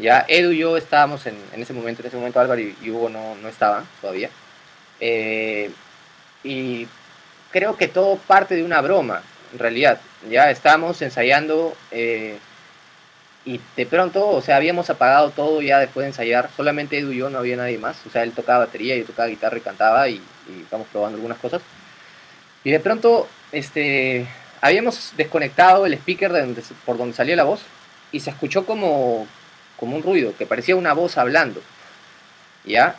Ya 0.00 0.24
Edu 0.28 0.52
y 0.52 0.58
yo 0.58 0.76
estábamos 0.76 1.26
en, 1.26 1.36
ese 1.56 1.72
momento, 1.72 2.02
en 2.02 2.08
ese 2.08 2.16
momento 2.16 2.40
Álvaro 2.40 2.60
y, 2.60 2.90
Hugo 2.90 3.08
no, 3.08 3.34
no 3.36 3.48
estaban 3.48 3.84
todavía. 4.00 4.30
Eh, 5.00 5.70
y 6.44 6.86
creo 7.50 7.76
que 7.76 7.88
todo 7.88 8.16
parte 8.16 8.54
de 8.54 8.64
una 8.64 8.80
broma, 8.80 9.22
en 9.52 9.58
realidad. 9.58 10.00
Ya 10.28 10.50
estábamos 10.50 11.00
ensayando 11.02 11.74
eh, 11.90 12.38
y 13.44 13.60
de 13.76 13.86
pronto, 13.86 14.28
o 14.28 14.42
sea, 14.42 14.56
habíamos 14.56 14.90
apagado 14.90 15.30
todo 15.30 15.62
ya 15.62 15.78
después 15.78 16.04
de 16.04 16.08
ensayar. 16.08 16.50
Solamente 16.56 16.98
Edu 16.98 17.12
y 17.12 17.18
yo, 17.18 17.30
no 17.30 17.38
había 17.38 17.56
nadie 17.56 17.78
más. 17.78 18.04
O 18.06 18.10
sea, 18.10 18.22
él 18.22 18.32
tocaba 18.32 18.66
batería, 18.66 18.96
yo 18.96 19.04
tocaba 19.04 19.28
guitarra 19.28 19.56
y 19.58 19.60
cantaba 19.60 20.08
y, 20.08 20.16
y 20.16 20.66
probando 20.92 21.16
algunas 21.16 21.38
cosas. 21.38 21.62
Y 22.64 22.70
de 22.70 22.80
pronto, 22.80 23.26
este, 23.52 24.26
habíamos 24.60 25.14
desconectado 25.16 25.86
el 25.86 25.94
speaker 25.94 26.32
por 26.84 26.98
donde 26.98 27.16
salía 27.16 27.36
la 27.36 27.44
voz 27.44 27.62
y 28.12 28.20
se 28.20 28.30
escuchó 28.30 28.66
como, 28.66 29.26
como 29.80 29.96
un 29.96 30.02
ruido, 30.02 30.36
que 30.36 30.46
parecía 30.46 30.76
una 30.76 30.92
voz 30.92 31.18
hablando. 31.18 31.62
¿Ya? 32.64 32.96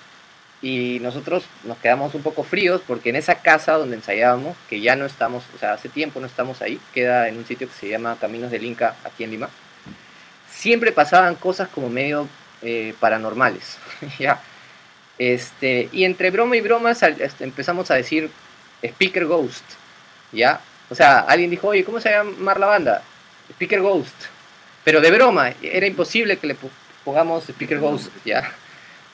Y 0.61 0.99
nosotros 1.01 1.43
nos 1.63 1.77
quedamos 1.77 2.13
un 2.15 2.23
poco 2.23 2.43
fríos 2.43 2.81
porque 2.85 3.09
en 3.09 3.15
esa 3.15 3.35
casa 3.35 3.73
donde 3.73 3.95
ensayábamos, 3.95 4.57
que 4.69 4.81
ya 4.81 4.95
no 4.95 5.05
estamos, 5.05 5.43
o 5.55 5.59
sea, 5.59 5.73
hace 5.73 5.87
tiempo 5.87 6.19
no 6.19 6.27
estamos 6.27 6.61
ahí, 6.61 6.79
queda 6.93 7.29
en 7.29 7.37
un 7.37 7.45
sitio 7.45 7.67
que 7.67 7.73
se 7.73 7.87
llama 7.87 8.17
Caminos 8.19 8.51
del 8.51 8.65
Inca, 8.65 8.95
aquí 9.03 9.23
en 9.23 9.31
Lima, 9.31 9.49
siempre 10.49 10.91
pasaban 10.91 11.35
cosas 11.35 11.69
como 11.69 11.89
medio 11.89 12.27
eh, 12.61 12.93
paranormales. 12.99 13.77
¿ya? 14.19 14.41
Este, 15.17 15.89
y 15.91 16.03
entre 16.03 16.31
broma 16.31 16.57
y 16.57 16.61
broma 16.61 16.91
este, 16.91 17.43
empezamos 17.43 17.89
a 17.91 17.95
decir 17.95 18.29
Speaker 18.83 19.25
Ghost, 19.25 19.63
¿ya? 20.31 20.59
O 20.89 20.95
sea, 20.95 21.19
alguien 21.19 21.49
dijo, 21.49 21.67
oye, 21.69 21.83
¿cómo 21.83 21.99
se 21.99 22.09
llama 22.09 22.53
la 22.55 22.67
banda? 22.67 23.01
Speaker 23.51 23.81
Ghost. 23.81 24.15
Pero 24.83 25.01
de 25.01 25.11
broma, 25.11 25.53
era 25.61 25.85
imposible 25.85 26.37
que 26.37 26.47
le 26.47 26.55
pongamos 27.03 27.49
Speaker 27.49 27.79
Ghost, 27.79 28.09
¿ya? 28.25 28.51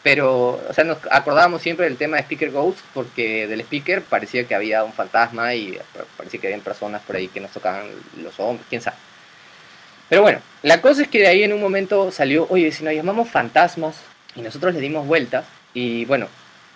Pero, 0.04 0.62
o 0.70 0.74
sea, 0.74 0.86
nos 0.86 1.00
acordábamos 1.12 1.62
siempre 1.62 1.86
del 1.86 1.98
tema 1.98 2.18
de 2.18 2.24
Speaker 2.24 2.52
Ghost 2.52 2.80
porque 2.94 3.48
del 3.48 3.62
speaker 3.62 4.02
parecía 4.02 4.46
que 4.46 4.56
había 4.56 4.84
un 4.84 4.94
fantasma 4.94 5.54
y 5.54 5.78
parecía 6.16 6.40
que 6.40 6.48
había 6.48 6.64
personas 6.64 7.02
por 7.02 7.18
ahí 7.18 7.28
que 7.28 7.42
nos 7.42 7.52
tocaban 7.52 7.88
los 8.24 8.40
hombres, 8.40 8.66
quién 8.70 8.82
sabe. 8.82 8.96
Pero 10.08 10.22
bueno, 10.22 10.40
la 10.64 10.82
cosa 10.82 11.02
es 11.02 11.10
que 11.10 11.20
de 11.20 11.28
ahí 11.28 11.44
en 11.44 11.52
un 11.52 11.60
momento 11.60 12.12
salió, 12.12 12.48
oye, 12.50 12.72
si 12.72 12.84
nos 12.84 12.94
llamamos 12.94 13.30
fantasmas 13.30 13.98
y 14.36 14.42
nosotros 14.42 14.74
le 14.74 14.80
dimos 14.80 15.06
vueltas 15.06 15.46
y 15.74 16.06
bueno, 16.06 16.30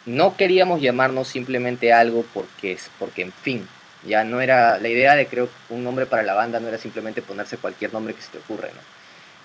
no 0.06 0.36
queríamos 0.36 0.82
llamarnos 0.82 1.30
simplemente 1.30 1.94
algo 1.94 2.26
porque 2.34 2.74
es, 2.74 2.90
porque 3.00 3.22
en 3.22 3.32
fin, 3.32 3.68
ya 4.06 4.24
no 4.24 4.42
era, 4.42 4.78
la 4.80 4.88
idea 4.88 5.16
de 5.16 5.28
creo 5.28 5.50
un 5.70 5.84
nombre 5.84 6.06
para 6.06 6.24
la 6.24 6.34
banda 6.34 6.60
no 6.60 6.68
era 6.68 6.78
simplemente 6.78 7.22
ponerse 7.22 7.58
cualquier 7.58 7.94
nombre 7.94 8.14
que 8.14 8.22
se 8.22 8.32
te 8.32 8.38
ocurre, 8.40 8.72
¿no? 8.74 8.82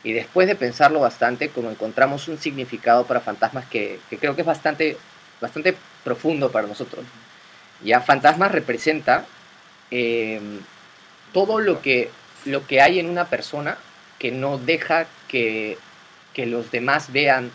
Y 0.03 0.12
después 0.12 0.47
de 0.47 0.55
pensarlo 0.55 1.01
bastante, 1.01 1.49
como 1.49 1.71
encontramos 1.71 2.29
un 2.29 2.38
significado 2.38 3.07
para 3.07 3.21
fantasmas 3.21 3.66
que, 3.66 3.99
que 4.09 4.19
creo 4.19 4.35
que 4.35 4.42
es 4.42 4.47
bastante, 4.47 4.97
bastante 5.40 5.77
profundo 6.05 6.53
para 6.53 6.69
nosotros. 6.69 7.05
Ya 7.83 8.01
fantasmas 8.01 8.53
representa 8.53 9.25
eh, 9.90 10.40
todo 11.33 11.59
lo 11.59 11.83
que, 11.83 12.11
lo 12.45 12.66
que 12.66 12.81
hay 12.81 13.01
en 13.01 13.11
una 13.11 13.27
persona 13.27 13.79
que 14.19 14.31
no 14.31 14.59
deja 14.59 15.07
que, 15.29 15.77
que 16.33 16.47
los 16.47 16.71
demás 16.71 17.12
vean 17.12 17.51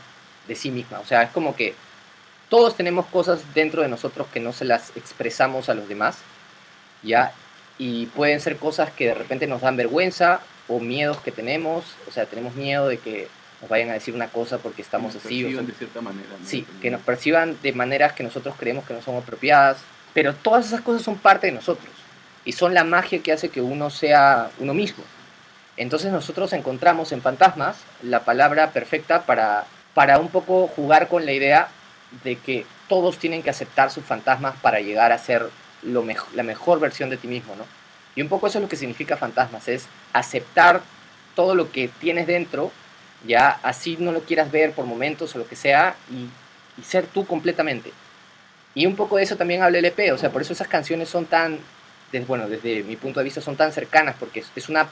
de 0.48 0.56
sí 0.56 0.72
misma. 0.72 1.00
O 1.00 1.06
sea, 1.06 1.24
es 1.24 1.32
como 1.32 1.56
que 1.56 1.74
todos 2.50 2.76
tenemos 2.76 3.06
cosas 3.06 3.54
dentro 3.54 3.82
de 3.82 3.88
nosotros 3.88 4.28
que 4.34 4.40
no 4.40 4.52
se 4.52 4.66
las 4.66 4.92
expresamos 4.98 5.70
a 5.70 5.74
los 5.74 5.88
demás, 5.88 6.18
¿ya? 7.04 7.32
Y 7.78 8.08
pueden 8.08 8.40
ser 8.40 8.58
cosas 8.58 8.92
que 8.92 9.08
de 9.08 9.14
repente 9.14 9.48
nos 9.48 9.62
dan 9.62 9.78
vergüenza 9.78 10.42
o 10.68 10.80
miedos 10.80 11.20
que 11.22 11.32
tenemos, 11.32 11.84
o 12.08 12.12
sea, 12.12 12.26
tenemos 12.26 12.56
miedo 12.56 12.88
de 12.88 12.98
que 12.98 13.28
nos 13.62 13.70
vayan 13.70 13.90
a 13.90 13.94
decir 13.94 14.14
una 14.14 14.28
cosa 14.28 14.58
porque 14.58 14.82
estamos 14.82 15.14
Nos 15.16 15.26
así. 15.26 15.46
o 15.46 15.52
sea, 15.52 15.62
de 15.62 15.74
cierta 15.74 16.02
manera. 16.02 16.30
¿no? 16.40 16.46
Sí, 16.48 16.66
que 16.82 16.90
nos 16.90 17.02
perciban 17.02 17.58
de 17.62 17.74
maneras 17.74 18.14
que 18.14 18.24
nosotros 18.24 18.56
creemos 18.58 18.86
que 18.86 18.94
no 18.94 19.02
son 19.02 19.18
apropiadas, 19.18 19.78
pero 20.14 20.34
todas 20.34 20.66
esas 20.68 20.82
cosas 20.82 21.02
son 21.02 21.16
parte 21.16 21.48
de 21.48 21.54
nosotros 21.54 21.92
y 22.44 22.54
son 22.54 22.74
la 22.74 22.84
magia 22.84 23.22
que 23.22 23.32
hace 23.32 23.50
que 23.50 23.62
uno 23.62 23.90
sea 23.90 24.50
uno 24.60 24.74
mismo. 24.74 25.04
Entonces 25.78 26.12
nosotros 26.12 26.54
encontramos 26.54 27.12
en 27.12 27.22
Fantasmas 27.22 27.78
la 28.04 28.22
palabra 28.22 28.72
perfecta 28.72 29.24
para, 29.24 29.66
para 29.94 30.20
un 30.20 30.30
poco 30.30 30.68
jugar 30.68 31.08
con 31.08 31.26
la 31.26 31.32
idea 31.32 31.70
de 32.24 32.36
que 32.36 32.66
todos 32.90 33.18
tienen 33.18 33.42
que 33.42 33.50
aceptar 33.50 33.90
sus 33.90 34.04
fantasmas 34.04 34.56
para 34.62 34.82
llegar 34.82 35.12
a 35.12 35.18
ser 35.18 35.50
lo 35.84 36.04
mejo- 36.04 36.28
la 36.36 36.44
mejor 36.44 36.80
versión 36.80 37.10
de 37.10 37.18
ti 37.18 37.28
mismo, 37.28 37.56
¿no? 37.56 37.66
Y 38.16 38.22
un 38.22 38.30
poco 38.30 38.48
eso 38.48 38.58
es 38.60 38.64
lo 38.64 38.70
que 38.70 38.76
significa 38.76 39.18
Fantasmas, 39.18 39.68
es 39.68 39.88
aceptar 40.14 40.82
todo 41.36 41.56
lo 41.56 41.72
que 41.72 41.88
tienes 41.88 42.28
dentro 42.28 42.72
ya 43.26 43.60
así 43.64 43.98
no 44.00 44.12
lo 44.12 44.22
quieras 44.22 44.52
ver 44.52 44.74
por 44.74 44.86
momentos 44.86 45.36
o 45.36 45.40
lo 45.40 45.48
que 45.48 45.56
sea, 45.56 45.96
y, 46.10 46.28
ser 46.84 47.06
tú 47.06 47.28
completamente. 47.28 47.92
Y 48.74 48.86
un 48.86 48.96
poco 48.96 49.18
de 49.18 49.24
eso 49.24 49.36
también 49.38 49.62
habla 49.64 49.80
el 49.80 49.86
EP, 49.86 50.12
o 50.14 50.18
sea, 50.18 50.32
por 50.32 50.42
eso 50.42 50.54
esas 50.54 50.68
canciones 50.68 51.10
son 51.10 51.26
tan, 51.26 51.60
des- 52.12 52.26
bueno, 52.28 52.48
desde 52.50 52.84
mi 52.84 52.96
punto 52.96 53.20
de 53.20 53.26
vista 53.26 53.42
son 53.42 53.56
tan 53.58 53.72
cercanas, 53.74 54.16
porque 54.20 54.42
es, 54.42 54.52
es 54.56 54.70
una, 54.70 54.88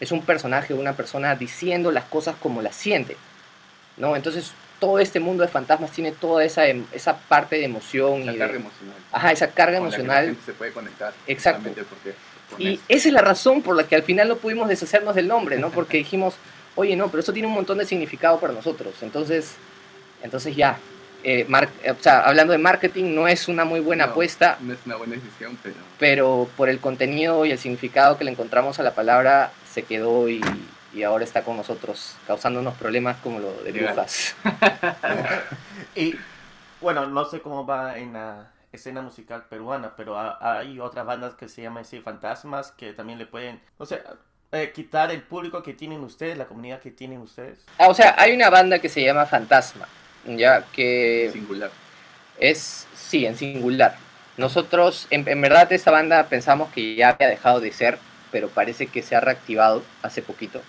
es 0.00 0.12
un 0.12 0.22
personaje, 0.24 0.74
una 0.74 0.94
persona 0.94 1.34
diciendo 1.36 1.92
las 1.92 2.04
cosas 2.04 2.36
como 2.40 2.62
las 2.62 2.76
siente, 2.76 3.16
¿no? 3.96 4.16
Entonces, 4.16 4.52
todo 4.80 4.98
este 4.98 5.20
mundo 5.20 5.42
de 5.42 5.48
fantasmas 5.48 5.92
tiene 5.92 6.10
toda 6.12 6.42
esa, 6.44 6.66
em- 6.66 6.84
esa 6.92 7.16
parte 7.18 7.56
de 7.56 7.64
emoción 7.64 8.22
Esa 8.22 8.32
y 8.32 8.38
carga 8.38 8.54
de- 8.54 8.60
emocional. 8.60 8.96
ajá, 9.12 9.32
esa 9.32 9.48
carga 9.48 9.78
con 9.78 9.90
la 9.90 9.96
que 9.96 10.02
la 10.02 10.14
emocional. 10.22 10.36
se 10.44 10.52
puede 10.54 10.72
conectar. 10.72 11.12
Exacto. 11.28 11.70
porque 11.88 12.14
con 12.50 12.60
Y 12.62 12.74
eso. 12.74 12.82
esa 12.88 13.08
es 13.08 13.14
la 13.14 13.20
razón 13.22 13.62
por 13.62 13.76
la 13.76 13.84
que 13.86 13.94
al 13.94 14.02
final 14.02 14.26
no 14.28 14.36
pudimos 14.36 14.68
deshacernos 14.68 15.14
del 15.14 15.28
nombre, 15.28 15.58
¿no? 15.58 15.70
Porque 15.70 15.98
dijimos, 15.98 16.34
oye, 16.74 16.96
no, 16.96 17.08
pero 17.08 17.20
eso 17.20 17.32
tiene 17.32 17.46
un 17.46 17.54
montón 17.54 17.78
de 17.78 17.84
significado 17.86 18.40
para 18.40 18.52
nosotros. 18.52 18.94
Entonces, 19.02 19.52
entonces 20.22 20.56
ya. 20.56 20.78
eh, 21.22 21.44
mar- 21.48 21.68
eh, 21.84 21.90
o 21.90 22.02
sea, 22.02 22.20
hablando 22.20 22.52
de 22.52 22.58
marketing, 22.58 23.14
no 23.14 23.28
es 23.28 23.46
una 23.48 23.66
muy 23.66 23.80
buena 23.80 24.06
No, 24.06 24.12
apuesta, 24.12 24.56
No 24.62 24.72
es 24.72 24.78
una 24.86 24.96
buena 24.96 25.16
decisión, 25.16 25.58
pero 25.62 25.74
pero 25.98 26.48
por 26.56 26.70
el 26.70 26.78
contenido 26.80 27.44
y 27.44 27.50
el 27.50 27.58
significado 27.58 28.16
que 28.16 28.24
le 28.24 28.30
encontramos 28.30 28.80
a 28.80 28.82
la 28.82 28.94
palabra, 28.94 29.52
se 29.70 29.82
quedó 29.82 30.30
y, 30.30 30.40
y 30.92 31.02
ahora 31.04 31.24
está 31.24 31.42
con 31.42 31.56
nosotros, 31.56 32.16
causándonos 32.26 32.74
problemas 32.74 33.16
como 33.18 33.38
lo 33.40 33.52
de 33.62 33.72
brujas. 33.72 34.34
Y 35.94 36.14
bueno, 36.80 37.06
no 37.06 37.24
sé 37.24 37.40
cómo 37.40 37.66
va 37.66 37.98
en 37.98 38.12
la 38.14 38.50
escena 38.72 39.02
musical 39.02 39.44
peruana, 39.48 39.94
pero 39.96 40.18
ha- 40.18 40.38
hay 40.58 40.78
otras 40.80 41.04
bandas 41.06 41.34
que 41.34 41.48
se 41.48 41.62
llaman 41.62 41.82
así 41.82 42.00
Fantasmas 42.00 42.72
que 42.72 42.92
también 42.92 43.18
le 43.18 43.26
pueden, 43.26 43.60
no 43.78 43.86
sé, 43.86 44.02
eh, 44.52 44.72
quitar 44.74 45.10
el 45.10 45.22
público 45.22 45.62
que 45.62 45.74
tienen 45.74 46.02
ustedes, 46.02 46.38
la 46.38 46.46
comunidad 46.46 46.80
que 46.80 46.90
tienen 46.90 47.20
ustedes. 47.20 47.58
Ah, 47.78 47.88
o 47.88 47.94
sea, 47.94 48.14
hay 48.18 48.32
una 48.34 48.50
banda 48.50 48.78
que 48.78 48.88
se 48.88 49.02
llama 49.02 49.26
Fantasma, 49.26 49.86
ya 50.24 50.64
que 50.72 51.30
singular. 51.32 51.70
Es, 52.38 52.86
sí, 52.94 53.26
en 53.26 53.36
singular. 53.36 53.96
Nosotros, 54.36 55.06
en, 55.10 55.28
en 55.28 55.40
verdad, 55.40 55.70
esta 55.72 55.90
banda 55.90 56.24
pensamos 56.28 56.70
que 56.72 56.94
ya 56.94 57.10
había 57.10 57.28
dejado 57.28 57.60
de 57.60 57.72
ser, 57.72 57.98
pero 58.32 58.48
parece 58.48 58.86
que 58.86 59.02
se 59.02 59.14
ha 59.14 59.20
reactivado 59.20 59.82
hace 60.02 60.22
poquito. 60.22 60.62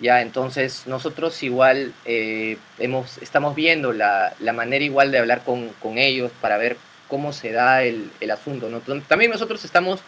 Ya, 0.00 0.22
entonces 0.22 0.84
nosotros 0.86 1.42
igual 1.42 1.92
eh, 2.06 2.56
hemos, 2.78 3.18
estamos 3.18 3.54
viendo 3.54 3.92
la, 3.92 4.32
la 4.40 4.52
manera 4.54 4.84
igual 4.84 5.10
de 5.12 5.18
hablar 5.18 5.42
con, 5.44 5.68
con 5.80 5.98
ellos 5.98 6.32
para 6.40 6.56
ver 6.56 6.76
cómo 7.08 7.32
se 7.32 7.52
da 7.52 7.82
el, 7.82 8.10
el 8.20 8.30
asunto. 8.30 8.68
¿no? 8.70 8.80
Tam- 8.80 9.02
También 9.06 9.30
nosotros 9.30 9.64
estamos 9.64 10.00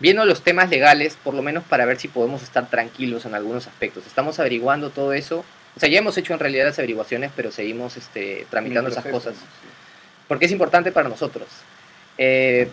viendo 0.00 0.24
los 0.24 0.42
temas 0.42 0.70
legales, 0.70 1.18
por 1.22 1.34
lo 1.34 1.42
menos 1.42 1.62
para 1.64 1.84
ver 1.84 1.98
si 1.98 2.08
podemos 2.08 2.42
estar 2.42 2.70
tranquilos 2.70 3.26
en 3.26 3.34
algunos 3.34 3.66
aspectos. 3.66 4.06
Estamos 4.06 4.38
averiguando 4.40 4.88
todo 4.90 5.12
eso. 5.12 5.44
O 5.76 5.80
sea, 5.80 5.88
ya 5.88 5.98
hemos 5.98 6.16
hecho 6.16 6.32
en 6.32 6.38
realidad 6.38 6.66
las 6.66 6.78
averiguaciones, 6.78 7.30
pero 7.36 7.50
seguimos 7.52 7.96
este, 7.96 8.46
tramitando 8.50 8.88
esas 8.90 9.04
cosas 9.12 9.34
porque 10.26 10.46
es 10.46 10.52
importante 10.52 10.90
para 10.90 11.08
nosotros. 11.08 11.48
Eh, 12.16 12.68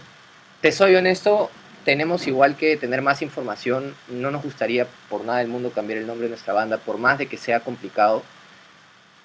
te 0.61 0.71
soy 0.71 0.95
honesto, 0.95 1.49
tenemos 1.83 2.27
igual 2.27 2.55
que 2.55 2.77
tener 2.77 3.01
más 3.01 3.21
información. 3.21 3.95
No 4.07 4.31
nos 4.31 4.43
gustaría 4.43 4.87
por 5.09 5.23
nada 5.25 5.39
del 5.39 5.47
mundo 5.47 5.71
cambiar 5.71 5.99
el 5.99 6.07
nombre 6.07 6.25
de 6.25 6.29
nuestra 6.29 6.53
banda, 6.53 6.77
por 6.77 6.97
más 6.97 7.17
de 7.17 7.27
que 7.27 7.37
sea 7.37 7.61
complicado. 7.61 8.23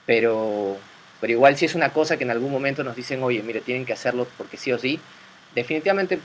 Pero, 0.06 0.76
pero 1.20 1.32
igual 1.32 1.56
si 1.56 1.64
es 1.64 1.74
una 1.74 1.92
cosa 1.92 2.16
que 2.16 2.24
en 2.24 2.30
algún 2.30 2.52
momento 2.52 2.84
nos 2.84 2.96
dicen, 2.96 3.22
oye, 3.22 3.42
mire, 3.42 3.60
tienen 3.60 3.84
que 3.84 3.92
hacerlo 3.92 4.26
porque 4.36 4.56
sí 4.56 4.72
o 4.72 4.78
sí, 4.78 5.00
definitivamente 5.54 6.20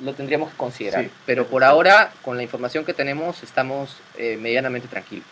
lo 0.00 0.14
tendríamos 0.14 0.50
que 0.50 0.56
considerar. 0.56 1.04
Sí, 1.04 1.10
pero 1.26 1.46
por 1.46 1.64
ahora, 1.64 2.12
con 2.22 2.36
la 2.36 2.42
información 2.42 2.84
que 2.84 2.94
tenemos, 2.94 3.42
estamos 3.42 4.00
eh, 4.16 4.38
medianamente 4.40 4.88
tranquilos. 4.88 5.26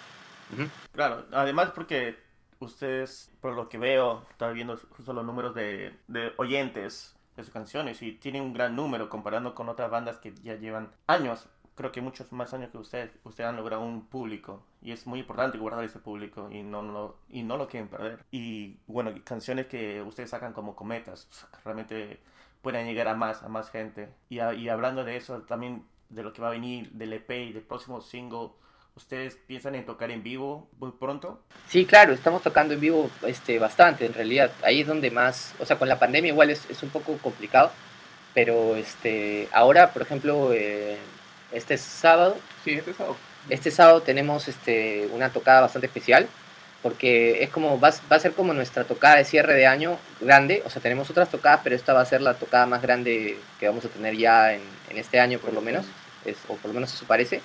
Claro, 0.93 1.25
además 1.33 1.71
porque 1.75 2.17
ustedes, 2.61 3.31
por 3.41 3.55
lo 3.55 3.69
que 3.69 3.79
veo, 3.79 4.25
estaba 4.31 4.53
viendo 4.53 4.79
justo 4.97 5.13
los 5.13 5.25
números 5.25 5.55
de, 5.55 5.93
de 6.09 6.33
oyentes 6.37 7.14
de 7.37 7.45
sus 7.45 7.53
canciones 7.53 8.03
y 8.03 8.13
tienen 8.13 8.43
un 8.43 8.53
gran 8.53 8.77
número 8.77 9.09
comparando 9.09 9.55
con 9.55 9.69
otras 9.69 9.91
bandas 9.91 10.19
que 10.19 10.35
ya 10.43 10.55
llevan 10.57 10.91
años, 11.07 11.49
creo 11.75 11.91
que 11.93 12.01
muchos 12.01 12.31
más 12.33 12.55
años 12.55 12.71
que 12.71 12.79
ustedes, 12.79 13.11
ustedes 13.25 13.49
han 13.51 13.57
logrado 13.57 13.83
un 13.83 14.07
público 14.07 14.63
y 14.81 14.93
es 14.93 15.07
muy 15.07 15.21
importante 15.21 15.59
guardar 15.59 15.83
ese 15.85 15.99
público 15.99 16.49
y 16.51 16.63
no, 16.63 16.83
lo, 16.83 17.17
y 17.29 17.43
no 17.43 17.57
lo 17.57 17.67
quieren 17.69 17.89
perder. 17.89 18.25
Y 18.31 18.77
bueno, 18.87 19.13
canciones 19.25 19.67
que 19.67 20.01
ustedes 20.03 20.31
sacan 20.31 20.53
como 20.53 20.77
cometas, 20.77 21.29
realmente 21.65 22.21
pueden 22.63 22.87
llegar 22.87 23.09
a 23.09 23.15
más, 23.15 23.43
a 23.43 23.49
más 23.49 23.71
gente. 23.71 24.09
Y, 24.29 24.39
a- 24.39 24.55
y 24.55 24.69
hablando 24.69 25.05
de 25.05 25.17
eso, 25.17 25.43
también 25.43 25.85
de 26.11 26.23
lo 26.23 26.33
que 26.33 26.43
va 26.43 26.49
a 26.49 26.53
venir 26.53 26.93
del 26.93 27.13
EP 27.15 27.31
y 27.47 27.53
del 27.53 27.63
próximo 27.65 28.01
single, 28.01 28.51
¿Ustedes 28.97 29.37
piensan 29.49 29.75
en 29.75 29.85
tocar 29.85 30.13
en 30.13 30.23
vivo 30.23 30.69
muy 30.79 30.93
pronto? 30.93 31.43
Sí, 31.69 31.85
claro, 31.85 32.13
estamos 32.13 32.43
tocando 32.43 32.75
en 32.75 32.81
vivo 32.81 33.11
este, 33.27 33.59
bastante, 33.59 34.07
en 34.07 34.15
realidad. 34.15 34.53
Ahí 34.63 34.83
es 34.83 34.87
donde 34.87 35.11
más, 35.11 35.53
o 35.59 35.67
sea, 35.67 35.79
con 35.79 35.89
la 35.89 35.99
pandemia 35.99 36.31
igual 36.31 36.51
es, 36.51 36.63
es 36.71 36.81
un 36.85 36.91
poco 36.91 37.19
complicado, 37.19 37.73
pero 38.35 38.77
este, 38.77 39.49
ahora, 39.53 39.93
por 39.93 40.03
ejemplo, 40.03 40.53
eh, 40.53 40.97
este 41.51 41.77
sábado, 41.77 42.37
Sí, 42.65 42.75
este 42.75 42.93
es 42.93 43.01
algo. 43.01 43.17
este 43.49 43.73
sábado 43.73 44.01
tenemos 44.03 44.47
este, 44.47 45.09
una 45.13 45.31
tocada 45.31 45.63
bastante 45.63 45.89
especial, 45.89 46.29
porque 46.81 47.43
es 47.43 47.51
como, 47.51 47.81
va, 47.81 47.91
va 48.13 48.17
a 48.17 48.21
ser 48.21 48.33
como 48.33 48.55
nuestra 48.55 48.85
tocada 48.85 49.17
de 49.17 49.25
cierre 49.25 49.55
de 49.55 49.67
año 49.67 49.99
grande, 50.21 50.63
o 50.65 50.71
sea, 50.71 50.81
tenemos 50.81 51.11
otras 51.11 51.31
tocadas, 51.31 51.63
pero 51.65 51.75
esta 51.75 51.95
va 51.95 52.03
a 52.03 52.07
ser 52.07 52.21
la 52.21 52.35
tocada 52.35 52.67
más 52.67 52.81
grande 52.81 53.39
que 53.59 53.67
vamos 53.67 53.85
a 53.85 53.89
tener 53.89 54.17
ya 54.17 54.53
en, 54.53 54.63
en 54.89 54.99
este 54.99 55.19
año, 55.19 55.41
por 55.41 55.53
lo 55.53 55.63
menos, 55.63 55.85
es, 56.25 56.37
o 56.47 56.55
por 56.55 56.69
lo 56.69 56.75
menos 56.75 56.95
eso 56.95 57.05
parece, 57.07 57.41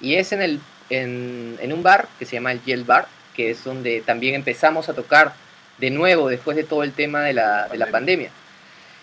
y 0.00 0.14
es 0.14 0.32
en, 0.32 0.42
el, 0.42 0.60
en, 0.90 1.56
en 1.60 1.72
un 1.72 1.82
bar 1.82 2.08
que 2.18 2.24
se 2.26 2.36
llama 2.36 2.52
el 2.52 2.62
Yell 2.64 2.84
Bar, 2.84 3.06
que 3.34 3.50
es 3.50 3.62
donde 3.64 4.00
también 4.00 4.34
empezamos 4.34 4.88
a 4.88 4.94
tocar 4.94 5.32
de 5.78 5.90
nuevo 5.90 6.28
después 6.28 6.56
de 6.56 6.64
todo 6.64 6.82
el 6.82 6.92
tema 6.92 7.20
de 7.22 7.32
la, 7.34 7.68
de 7.68 7.78
la 7.78 7.86
pandemia. 7.86 8.30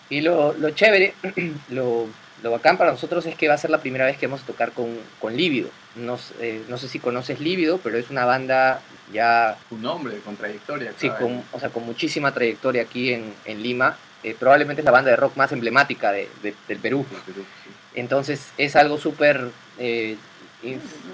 Y 0.09 0.21
lo, 0.21 0.53
lo 0.53 0.69
chévere, 0.71 1.13
lo, 1.69 2.07
lo 2.43 2.51
bacán 2.51 2.77
para 2.77 2.91
nosotros 2.91 3.25
es 3.25 3.35
que 3.35 3.47
va 3.47 3.53
a 3.53 3.57
ser 3.57 3.69
la 3.71 3.79
primera 3.79 4.05
vez 4.05 4.17
que 4.17 4.27
vamos 4.27 4.43
a 4.43 4.45
tocar 4.45 4.71
con, 4.71 4.97
con 5.19 5.35
Lívido. 5.35 5.69
No, 5.95 6.19
eh, 6.41 6.61
no 6.67 6.77
sé 6.77 6.87
si 6.89 6.99
conoces 6.99 7.39
Lívido, 7.39 7.79
pero 7.81 7.97
es 7.97 8.09
una 8.09 8.25
banda 8.25 8.81
ya, 9.13 9.57
Un 9.71 9.81
nombre 9.81 10.17
con 10.19 10.35
trayectoria. 10.35 10.91
sí, 10.97 11.09
con, 11.09 11.41
o 11.53 11.59
sea, 11.59 11.69
con 11.69 11.85
muchísima 11.85 12.33
trayectoria 12.33 12.81
aquí 12.83 13.13
en, 13.13 13.33
en 13.45 13.63
Lima. 13.63 13.97
Eh, 14.23 14.35
probablemente 14.37 14.81
es 14.81 14.85
la 14.85 14.91
banda 14.91 15.11
de 15.11 15.17
rock 15.17 15.37
más 15.37 15.51
emblemática 15.51 16.11
de- 16.11 16.27
de- 16.41 16.55
del 16.67 16.79
Perú. 16.79 17.05
Perú, 17.25 17.45
sí. 17.63 17.69
Entonces 17.93 18.49
es 18.57 18.75
algo 18.75 18.97
súper 18.97 19.49
eh, 19.79 20.17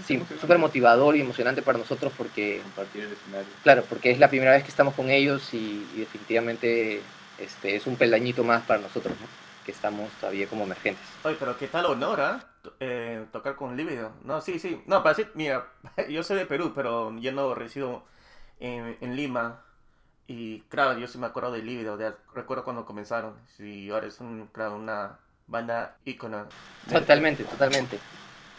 sí, 0.05 0.21
súper 0.39 0.57
motivador 0.57 1.15
y 1.15 1.21
emocionante 1.21 1.61
para 1.61 1.77
nosotros 1.77 2.11
porque 2.17 2.61
Compartir 2.63 3.03
el 3.03 3.13
escenario. 3.13 3.47
Claro, 3.63 3.83
porque 3.89 4.11
es 4.11 4.19
la 4.19 4.29
primera 4.29 4.51
vez 4.51 4.63
que 4.63 4.69
estamos 4.69 4.93
con 4.93 5.09
ellos 5.09 5.53
y, 5.53 5.87
y 5.95 5.99
definitivamente 5.99 7.01
este, 7.37 7.75
es 7.75 7.87
un 7.87 7.95
peldañito 7.95 8.43
más 8.43 8.63
para 8.63 8.81
nosotros, 8.81 9.15
¿no? 9.19 9.41
que 9.63 9.71
estamos 9.71 10.09
todavía 10.13 10.47
como 10.47 10.63
emergentes. 10.63 11.03
Oye, 11.23 11.35
pero 11.39 11.57
qué 11.57 11.67
tal 11.67 11.85
honor, 11.85 12.21
¿ah? 12.21 12.43
Eh, 12.79 13.25
tocar 13.31 13.55
con 13.55 13.77
Líbido. 13.77 14.11
No, 14.23 14.41
sí, 14.41 14.59
sí. 14.59 14.81
No, 14.85 15.03
para 15.03 15.15
decir, 15.15 15.31
mira, 15.35 15.67
yo 16.09 16.23
soy 16.23 16.37
de 16.37 16.45
Perú, 16.45 16.73
pero 16.75 17.15
yo 17.19 17.31
no 17.31 17.53
resido 17.55 18.03
en, 18.59 18.97
en 19.01 19.15
Lima. 19.15 19.61
Y 20.27 20.61
claro, 20.61 20.97
yo 20.97 21.07
sí 21.07 21.17
me 21.17 21.27
acuerdo 21.27 21.51
de 21.51 21.61
Lívido, 21.61 21.97
de, 21.97 22.13
recuerdo 22.33 22.63
cuando 22.63 22.85
comenzaron. 22.85 23.35
Y 23.59 23.89
ahora 23.89 24.07
es 24.07 24.19
un, 24.19 24.47
claro, 24.51 24.75
una 24.75 25.19
banda 25.47 25.97
ícona. 26.05 26.45
Totalmente, 26.91 27.43
totalmente. 27.43 27.99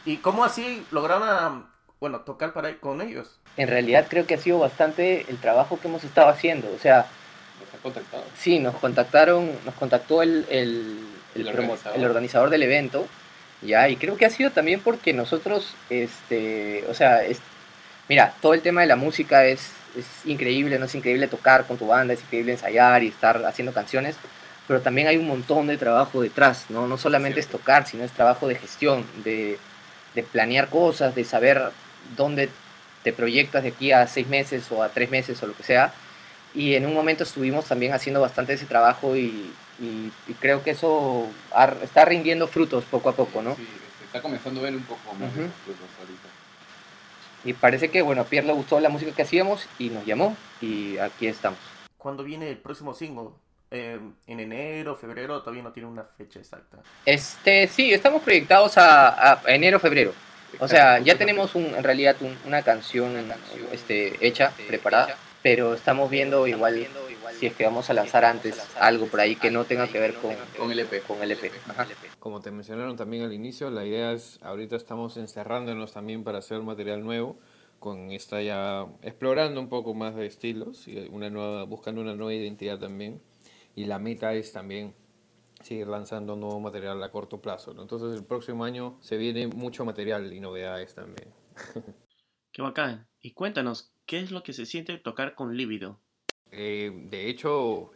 ¿Y 0.05 0.17
cómo 0.19 0.45
así 0.45 0.85
lograron, 0.91 1.67
bueno, 2.01 2.21
tocar 2.21 2.53
para 2.53 2.75
con 2.79 3.01
ellos? 3.01 3.39
En 3.57 3.69
realidad 3.69 4.07
creo 4.09 4.27
que 4.27 4.35
ha 4.35 4.39
sido 4.39 4.59
bastante 4.59 5.27
el 5.29 5.39
trabajo 5.39 5.79
que 5.81 5.89
hemos 5.89 6.05
estado 6.05 6.29
haciendo. 6.29 6.69
O 6.75 6.79
sea, 6.79 7.07
¿Nos 7.61 7.75
han 7.75 7.81
contactado? 7.81 8.25
sí, 8.39 8.59
nos 8.59 8.75
contactaron, 8.77 9.51
nos 9.65 9.75
contactó 9.75 10.23
el, 10.23 10.47
el, 10.51 10.99
el, 11.35 11.47
El 11.47 11.55
promo- 11.55 11.59
organizador. 11.73 11.99
el 11.99 12.05
organizador 12.05 12.51
del 12.51 12.63
evento. 12.63 13.07
Ya, 13.61 13.89
y 13.89 13.95
creo 13.97 14.17
que 14.17 14.27
ha 14.27 14.31
sido 14.31 14.51
también 14.51 14.81
porque 14.81 15.13
nosotros, 15.13 15.75
este, 15.89 16.85
o 16.89 16.95
sea, 16.95 17.23
es, 17.23 17.39
mira, 18.09 18.35
todo 18.41 18.55
el 18.55 18.61
tema 18.63 18.81
de 18.81 18.89
la 18.89 18.97
música 18.97 19.45
es, 19.45 19.71
es 19.97 20.07
increíble, 20.25 20.81
no 20.81 20.87
es 20.87 20.95
increíble 20.97 21.29
tocar 21.29 21.65
con 21.67 21.77
tu 21.79 21.87
banda, 21.87 22.15
es 22.15 22.21
increíble 22.23 22.53
ensayar 22.53 23.05
y 23.05 23.09
estar 23.09 23.45
haciendo 23.45 23.73
canciones, 23.73 24.17
pero 24.67 24.81
también 24.81 25.07
hay 25.07 25.17
un 25.17 25.29
montón 25.29 25.69
de 25.69 25.77
trabajo 25.77 26.23
detrás, 26.23 26.65
¿no? 26.71 26.89
No 26.89 26.99
solamente 26.99 27.39
es 27.39 27.47
tocar, 27.47 27.87
sino 27.87 28.03
es 28.03 28.11
trabajo 28.11 28.49
de 28.49 28.57
gestión, 28.57 29.07
de, 29.23 29.59
de 30.15 30.23
planear 30.23 30.69
cosas, 30.69 31.15
de 31.15 31.25
saber 31.25 31.71
dónde 32.17 32.49
te 33.03 33.13
proyectas 33.13 33.63
de 33.63 33.71
aquí 33.71 33.93
a 33.93 34.07
seis 34.07 34.27
meses 34.29 34.71
o 34.71 34.83
a 34.83 34.89
tres 34.91 35.11
meses 35.11 35.43
o 35.43 35.47
lo 35.47 35.55
que 35.55 35.63
sea. 35.63 35.93
Y 36.55 36.75
en 36.75 36.87
un 36.87 36.95
momento 36.95 37.25
estuvimos 37.25 37.65
también 37.67 37.93
haciendo 37.95 38.21
bastante 38.21 38.53
ese 38.53 38.67
trabajo 38.67 39.17
y, 39.17 39.53
y- 39.81 40.13
y 40.29 40.35
creo 40.39 40.63
que 40.63 40.71
eso 40.73 41.27
ha- 41.55 41.75
está 41.83 42.05
rindiendo 42.05 42.47
frutos 42.47 42.85
poco 42.85 43.09
a 43.09 43.13
poco, 43.17 43.41
¿no? 43.43 43.57
Sí, 43.57 43.67
se 43.99 44.05
está 44.05 44.21
comenzando 44.21 44.61
a 44.61 44.65
ver 44.65 44.75
un 44.77 44.83
poco 44.83 45.15
más 45.15 45.35
de 45.35 45.41
Ujú. 45.41 45.41
esos 45.51 45.55
frutos 45.65 45.87
ahorita. 45.99 46.29
Y 47.45 47.53
parece 47.55 47.91
que, 47.91 48.03
bueno, 48.03 48.23
a 48.23 48.25
Pierre 48.25 48.47
le 48.47 48.53
gustó 48.53 48.79
la 48.81 48.89
música 48.89 49.13
que 49.13 49.23
hacíamos 49.23 49.67
y 49.79 49.89
nos 49.91 50.05
llamó 50.07 50.37
y 50.61 50.99
aquí 50.99 51.27
estamos. 51.27 51.59
¿Cuándo 51.99 52.23
viene 52.23 52.49
el 52.51 52.59
próximo 52.59 52.95
single? 52.95 53.31
Eh, 53.73 53.99
¿En 54.27 54.39
enero, 54.41 54.95
febrero? 54.97 55.41
Todavía 55.41 55.63
no 55.63 55.73
tiene 55.73 55.89
una 55.89 56.05
fecha 56.05 56.39
exacta. 56.39 56.79
Este, 57.07 57.67
sí, 57.69 57.93
estamos 57.93 58.23
proyectados 58.23 58.77
a, 58.79 59.33
a 59.33 59.43
enero, 59.55 59.81
febrero. 59.81 60.13
O 60.61 60.69
sea, 60.69 60.99
ya 60.99 61.17
tenemos 61.17 61.55
un, 61.55 61.65
en 61.75 61.83
realidad 61.83 62.17
un- 62.21 62.37
una 62.47 62.63
canción 62.63 63.15
este, 63.73 64.25
hecha, 64.27 64.53
preparada, 64.69 65.17
pero 65.43 65.73
estamos 65.75 66.11
viendo 66.11 66.47
igual 66.47 66.87
si 67.41 67.47
es 67.47 67.55
que 67.55 67.65
vamos 67.65 67.89
a 67.89 67.95
lanzar 67.95 68.27
antes 68.27 68.63
algo 68.79 69.07
por 69.07 69.21
ahí 69.21 69.35
que 69.37 69.51
no 69.51 69.65
tenga 69.65 69.89
que 69.89 69.99
ver 69.99 70.13
con, 70.15 70.35
Con 70.59 70.71
el 70.71 70.81
EP. 70.81 71.03
con 71.05 71.23
el 71.23 71.31
EP. 71.33 71.51
Ajá. 71.71 71.87
Como 72.19 72.41
te 72.43 72.51
mencionaron 72.51 72.97
también 72.97 73.23
al 73.25 73.33
inicio, 73.33 73.71
la 73.71 73.87
idea 73.87 74.13
es, 74.13 74.39
ahorita 74.43 74.77
estamos 74.77 75.17
encerrándonos 75.17 75.93
también 75.95 76.23
para 76.23 76.39
hacer 76.39 76.61
material 76.61 77.03
nuevo, 77.03 77.39
con 77.81 78.13
esta 78.13 78.43
ya 78.43 78.85
explorando 79.01 79.59
un 79.61 79.69
poco 79.71 79.95
más 79.95 80.15
de 80.15 80.27
estilos 80.27 80.87
y 80.87 81.09
una 81.11 81.31
nueva, 81.31 81.65
buscando 81.65 82.03
una 82.03 82.15
nueva 82.15 82.35
identidad 82.35 82.79
también. 82.79 83.21
Y 83.75 83.87
la 83.87 83.99
meta 83.99 84.35
es 84.35 84.53
también 84.53 84.95
seguir 85.63 85.87
lanzando 85.87 86.37
nuevo 86.37 86.61
material 86.61 87.03
a 87.03 87.11
corto 87.11 87.41
plazo. 87.41 87.73
¿no? 87.75 87.83
Entonces 87.83 88.19
el 88.19 88.25
próximo 88.25 88.65
año 88.65 88.99
se 89.01 89.17
viene 89.17 89.47
mucho 89.47 89.85
material 89.85 90.33
y 90.33 90.41
novedades 90.41 90.95
también. 90.95 91.33
Qué 92.53 92.63
bacán. 92.63 93.09
Y 93.21 93.33
cuéntanos, 93.33 93.95
¿qué 94.05 94.21
es 94.21 94.31
lo 94.31 94.43
que 94.43 94.53
se 94.53 94.67
siente 94.67 94.99
tocar 94.99 95.35
con 95.35 95.57
Lívido? 95.57 96.01
Eh, 96.51 97.07
de 97.09 97.31
hecho, 97.31 97.93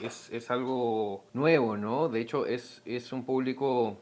es, 0.00 0.30
es 0.30 0.50
algo 0.50 1.26
nuevo, 1.34 1.76
¿no? 1.76 2.08
De 2.08 2.20
hecho, 2.20 2.46
es, 2.46 2.80
es 2.86 3.12
un 3.12 3.26
público, 3.26 3.98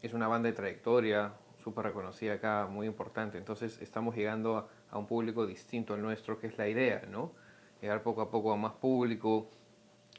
es 0.00 0.14
una 0.14 0.26
banda 0.28 0.48
de 0.48 0.54
trayectoria, 0.54 1.34
súper 1.62 1.84
reconocida 1.86 2.34
acá, 2.34 2.66
muy 2.70 2.86
importante. 2.86 3.36
Entonces, 3.36 3.78
estamos 3.82 4.16
llegando 4.16 4.56
a, 4.56 4.68
a 4.90 4.98
un 4.98 5.06
público 5.06 5.46
distinto 5.46 5.92
al 5.92 6.00
nuestro, 6.00 6.38
que 6.38 6.46
es 6.46 6.56
la 6.56 6.68
idea, 6.68 7.02
¿no? 7.10 7.32
Llegar 7.82 8.02
poco 8.02 8.22
a 8.22 8.30
poco 8.30 8.52
a 8.52 8.56
más 8.56 8.72
público, 8.74 9.50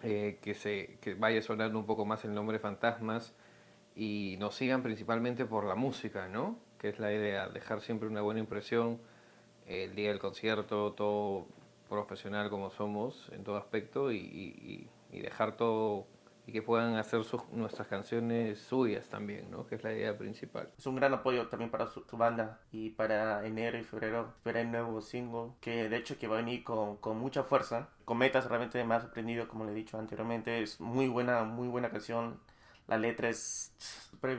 eh, 0.04 0.40
que, 0.42 0.54
se, 0.54 0.98
que 1.02 1.16
vaya 1.16 1.42
sonando 1.42 1.80
un 1.80 1.86
poco 1.86 2.06
más 2.06 2.26
el 2.26 2.34
nombre 2.34 2.60
Fantasmas 2.60 3.34
y 3.96 4.38
nos 4.40 4.56
sigan 4.56 4.84
principalmente 4.84 5.46
por 5.46 5.66
la 5.66 5.76
música, 5.76 6.28
¿no? 6.28 6.58
Que 6.80 6.90
es 6.90 7.00
la 7.00 7.14
idea, 7.14 7.50
dejar 7.50 7.82
siempre 7.82 8.08
una 8.10 8.22
buena 8.22 8.40
impresión 8.42 9.00
el 9.68 9.96
día 9.96 10.10
del 10.10 10.20
concierto, 10.20 10.94
todo 10.94 11.48
profesional 11.90 12.50
como 12.50 12.72
somos 12.72 13.30
en 13.34 13.44
todo 13.44 13.58
aspecto 13.58 14.12
y, 14.12 14.18
y- 14.18 14.88
y 15.12 15.22
dejar 15.22 15.58
todo 15.58 16.08
y 16.46 16.52
que 16.52 16.62
puedan 16.62 16.96
hacer 16.96 17.24
sus, 17.24 17.48
nuestras 17.50 17.88
canciones 17.88 18.60
suyas 18.60 19.08
también, 19.08 19.50
¿no? 19.50 19.66
Que 19.66 19.76
es 19.76 19.84
la 19.84 19.94
idea 19.94 20.18
principal. 20.18 20.70
Es 20.78 20.86
un 20.86 20.96
gran 20.96 21.14
apoyo 21.14 21.48
también 21.48 21.72
para 21.72 21.88
su, 21.88 22.04
su 22.04 22.18
banda 22.18 22.60
y 22.72 22.90
para 22.90 23.46
enero 23.46 23.78
y 23.78 23.84
febrero 23.84 24.34
espera 24.36 24.62
el 24.62 24.72
nuevo 24.72 25.02
single 25.02 25.52
que 25.62 25.90
de 25.90 25.98
hecho 25.98 26.18
que 26.18 26.28
va 26.28 26.36
a 26.36 26.42
venir 26.42 26.64
con, 26.64 26.98
con 26.98 27.18
mucha 27.18 27.44
fuerza. 27.44 27.90
Cometas 28.06 28.48
realmente 28.48 28.84
me 28.84 28.96
ha 28.96 29.02
sorprendido 29.02 29.48
como 29.48 29.66
le 29.66 29.72
he 29.72 29.76
dicho 29.76 29.98
anteriormente, 29.98 30.62
es 30.62 30.80
muy 30.80 31.08
buena, 31.08 31.44
muy 31.44 31.68
buena 31.68 31.90
canción. 31.90 32.40
La 32.88 32.98
letra 32.98 33.30
es 33.30 33.74
súper 33.78 34.38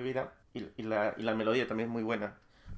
y, 0.52 0.70
y 0.76 0.82
la, 0.82 1.14
y 1.16 1.22
la 1.22 1.34
melodía 1.34 1.66
también 1.66 1.88
es 1.88 1.92
muy 1.92 2.02
buena. 2.02 2.34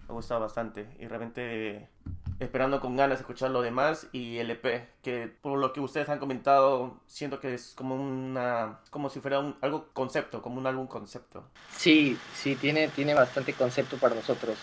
Me 0.07 0.11
ha 0.11 0.13
gustado 0.13 0.41
bastante 0.41 0.87
y 1.01 1.09
realmente 1.09 1.89
esperando 2.39 2.81
con 2.81 2.97
ganas 2.97 3.21
escuchar 3.21 3.51
lo 3.51 3.63
demás 3.63 4.09
y 4.13 4.39
el 4.39 4.51
EP 4.51 4.89
que 5.03 5.31
por 5.41 5.59
lo 5.59 5.73
que 5.73 5.81
ustedes 5.81 6.09
han 6.09 6.19
comentado 6.19 7.01
siento 7.07 7.41
que 7.41 7.55
es 7.55 7.73
como 7.75 7.95
una 7.95 8.81
como 8.91 9.09
si 9.09 9.21
fuera 9.21 9.39
un, 9.39 9.57
algo 9.61 9.87
concepto 9.93 10.43
como 10.43 10.59
un 10.59 10.67
álbum 10.67 10.87
concepto 10.87 11.45
Sí, 11.77 12.19
sí, 12.35 12.57
tiene, 12.57 12.89
tiene 12.89 13.15
bastante 13.15 13.53
concepto 13.53 13.97
para 13.97 14.15
nosotros. 14.15 14.57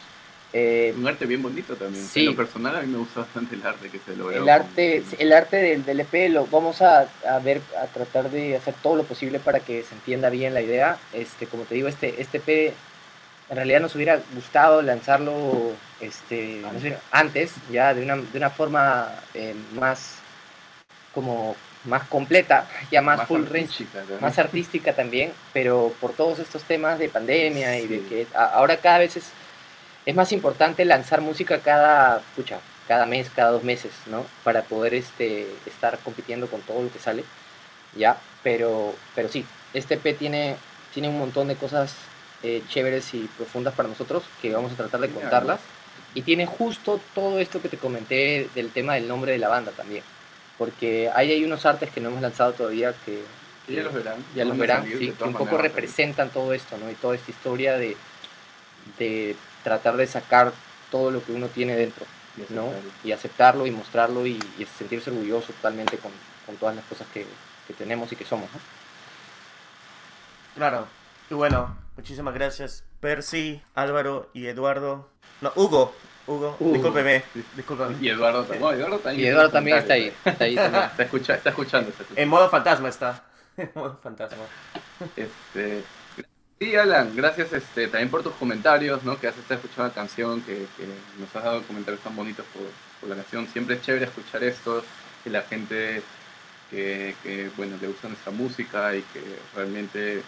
Eh, 0.56 0.94
Un 0.96 1.08
arte 1.08 1.26
bien 1.26 1.42
bonito 1.42 1.76
también. 1.76 2.06
Sí. 2.06 2.22
En 2.22 2.26
lo 2.28 2.36
personal 2.36 2.76
a 2.76 2.82
mí 2.82 2.88
me 2.88 3.00
gusta 3.00 3.22
bastante 3.22 3.56
el 3.56 3.66
arte 3.66 3.90
que 3.90 3.98
se 3.98 4.16
logró. 4.16 4.44
el 4.44 4.50
arte, 4.50 5.04
el 5.18 5.34
arte 5.34 5.58
del, 5.58 5.84
del 5.84 6.00
EP 6.02 6.30
lo 6.32 6.46
vamos 6.46 6.82
a, 6.82 7.08
a 7.28 7.40
ver, 7.40 7.60
a 7.82 7.88
tratar 7.88 8.30
de 8.30 8.56
hacer 8.56 8.76
todo 8.84 8.96
lo 8.96 9.04
posible 9.04 9.40
para 9.40 9.60
que 9.62 9.84
se 9.84 9.96
entienda 9.96 10.30
bien 10.30 10.54
la 10.54 10.62
idea. 10.62 10.98
Este, 11.12 11.48
como 11.48 11.64
te 11.64 11.74
digo, 11.76 11.88
este, 11.88 12.22
este 12.22 12.38
EP 12.38 12.76
en 13.54 13.58
realidad 13.58 13.82
nos 13.82 13.94
hubiera 13.96 14.20
gustado 14.34 14.82
lanzarlo 14.82 15.74
este, 16.02 16.60
antes, 17.12 17.52
ya 17.72 17.94
de 17.94 18.02
una, 18.02 18.16
de 18.16 18.36
una 18.40 18.50
forma 18.50 19.10
eh, 19.36 19.54
más 19.76 20.16
como 21.14 21.56
más 21.86 22.04
completa, 22.08 22.66
ya 22.92 23.02
más, 23.04 23.28
full 23.28 23.42
range, 23.46 23.86
más 24.22 24.40
artística 24.40 24.94
también, 24.94 25.32
pero 25.54 25.94
por 26.02 26.14
todos 26.14 26.40
estos 26.40 26.64
temas 26.64 26.98
de 26.98 27.10
pandemia 27.10 27.78
y 27.78 27.86
de 27.88 28.02
que 28.08 28.26
a- 28.34 28.46
ahora 28.46 28.78
cada 28.78 28.98
vez 28.98 29.18
es, 29.18 29.26
es 30.08 30.16
más 30.16 30.32
importante 30.32 30.84
lanzar 30.84 31.22
música 31.22 31.60
cada, 31.60 32.22
pucha, 32.36 32.58
cada 32.88 33.06
mes, 33.06 33.30
cada 33.36 33.52
dos 33.52 33.64
meses, 33.64 33.92
¿no? 34.08 34.26
Para 34.44 34.64
poder 34.64 34.96
este, 34.96 35.46
estar 35.68 36.00
compitiendo 36.00 36.48
con 36.48 36.62
todo 36.62 36.82
lo 36.82 36.92
que 36.92 36.98
sale, 37.00 37.24
¿ya? 37.96 38.18
Pero, 38.42 38.96
pero 39.14 39.30
sí, 39.30 39.46
este 39.76 39.94
EP 39.94 40.14
tiene, 40.18 40.56
tiene 40.92 41.08
un 41.10 41.20
montón 41.20 41.50
de 41.50 41.56
cosas 41.56 41.94
eh, 42.44 42.62
chéveres 42.68 43.14
y 43.14 43.30
profundas 43.38 43.74
para 43.74 43.90
nosotros 43.90 44.24
que 44.42 44.54
vamos 44.54 44.74
a 44.74 44.76
tratar 44.76 45.00
de 45.00 45.10
contarlas. 45.10 45.60
Y 46.14 46.22
tiene 46.22 46.46
justo 46.46 47.00
todo 47.16 47.40
esto 47.40 47.62
que 47.62 47.70
te 47.70 47.78
comenté 47.78 48.48
del 48.54 48.70
tema 48.70 48.94
del 48.96 49.08
nombre 49.08 49.32
de 49.32 49.40
la 49.40 49.48
banda 49.50 49.72
también. 49.72 50.04
Porque 50.58 51.10
ahí 51.16 51.32
hay 51.32 51.44
unos 51.44 51.66
artes 51.66 51.90
que 51.90 52.00
no 52.02 52.10
hemos 52.10 52.22
lanzado 52.22 52.54
todavía 52.54 52.94
que, 53.06 53.24
ya 53.68 53.82
los 53.82 53.94
verán. 53.94 54.24
ya 54.36 54.46
los 54.46 54.58
verán, 54.58 54.86
sí, 54.86 55.12
que 55.18 55.24
un 55.24 55.34
poco 55.34 55.58
representan 55.58 56.30
todo 56.30 56.54
esto, 56.54 56.78
¿no? 56.78 56.92
Y 56.92 56.96
toda 56.96 57.16
esta 57.16 57.32
historia 57.32 57.78
de, 57.78 57.98
de 59.00 59.36
tratar 59.64 59.96
de 59.98 60.06
sacar 60.06 60.54
todo 60.92 61.10
lo 61.10 61.24
que 61.24 61.32
uno 61.32 61.48
tiene 61.48 61.76
dentro, 61.76 62.06
Y 62.38 62.54
¿no? 62.54 62.68
aceptarlo. 62.68 62.92
Y 63.04 63.12
aceptarlo 63.12 63.68
y 63.68 63.72
mostrarlo 63.72 64.28
y, 64.28 64.40
y 64.60 64.66
sentirse 64.78 65.10
orgulloso 65.10 65.54
totalmente 65.54 65.98
con, 65.98 66.12
con 66.46 66.58
todas 66.58 66.76
las 66.76 66.86
cosas 66.86 67.08
que, 67.12 67.26
que 67.68 67.74
tenemos 67.74 68.12
y 68.12 68.16
que 68.16 68.26
somos, 68.26 68.50
¿no? 68.54 68.60
Claro. 70.56 70.88
Y 71.30 71.34
bueno, 71.34 71.76
muchísimas 71.98 72.34
gracias 72.34 72.84
Percy, 73.00 73.62
Álvaro 73.76 74.30
y 74.34 74.48
Eduardo. 74.48 75.10
No, 75.42 75.52
Hugo. 75.56 75.94
Hugo, 76.26 76.56
discúlpeme. 76.60 77.22
Sí. 77.34 77.44
Discúlpeme. 77.58 77.98
Y 78.00 78.08
Eduardo, 78.10 78.44
también. 78.44 78.62
bueno, 78.62 78.78
Eduardo 78.78 79.00
también. 79.00 79.26
Y 79.26 79.30
Eduardo 79.30 79.50
también 79.52 79.78
está 79.78 79.94
ahí, 79.96 80.14
está 80.24 80.44
ahí 80.46 80.56
también. 80.56 80.84
Está, 80.92 81.04
escucha- 81.04 81.36
está 81.36 81.50
escuchando. 81.50 81.90
Está 81.90 82.04
escuchando. 82.04 82.22
En 82.22 82.30
modo 82.30 82.50
fantasma 82.50 82.90
está. 82.90 83.24
En 83.58 83.70
modo 83.76 84.00
fantasma. 84.02 84.44
Este, 85.16 85.84
sí, 86.60 86.76
Alan, 86.76 87.14
gracias 87.16 87.52
este, 87.54 87.88
también 87.88 88.10
por 88.10 88.24
tus 88.24 88.34
comentarios, 88.34 89.04
¿no? 89.04 89.20
Que 89.20 89.28
has 89.28 89.38
estado 89.38 89.56
escuchando 89.60 89.90
la 89.90 89.94
canción, 89.94 90.42
que, 90.42 90.66
que 90.78 90.88
nos 91.20 91.36
has 91.36 91.44
dado 91.44 91.62
comentarios 91.64 92.02
tan 92.02 92.16
bonitos 92.16 92.46
por, 92.54 92.64
por 93.02 93.10
la 93.10 93.16
canción. 93.22 93.46
Siempre 93.48 93.76
es 93.76 93.82
chévere 93.82 94.06
escuchar 94.06 94.44
esto, 94.44 94.84
que 95.24 95.30
la 95.30 95.42
gente 95.44 96.02
que, 96.72 97.16
que, 97.22 97.52
bueno, 97.58 97.76
le 97.82 97.88
gusta 97.88 98.08
nuestra 98.08 98.32
música 98.32 98.96
y 98.96 99.02
que 99.02 99.22
realmente 99.56 100.24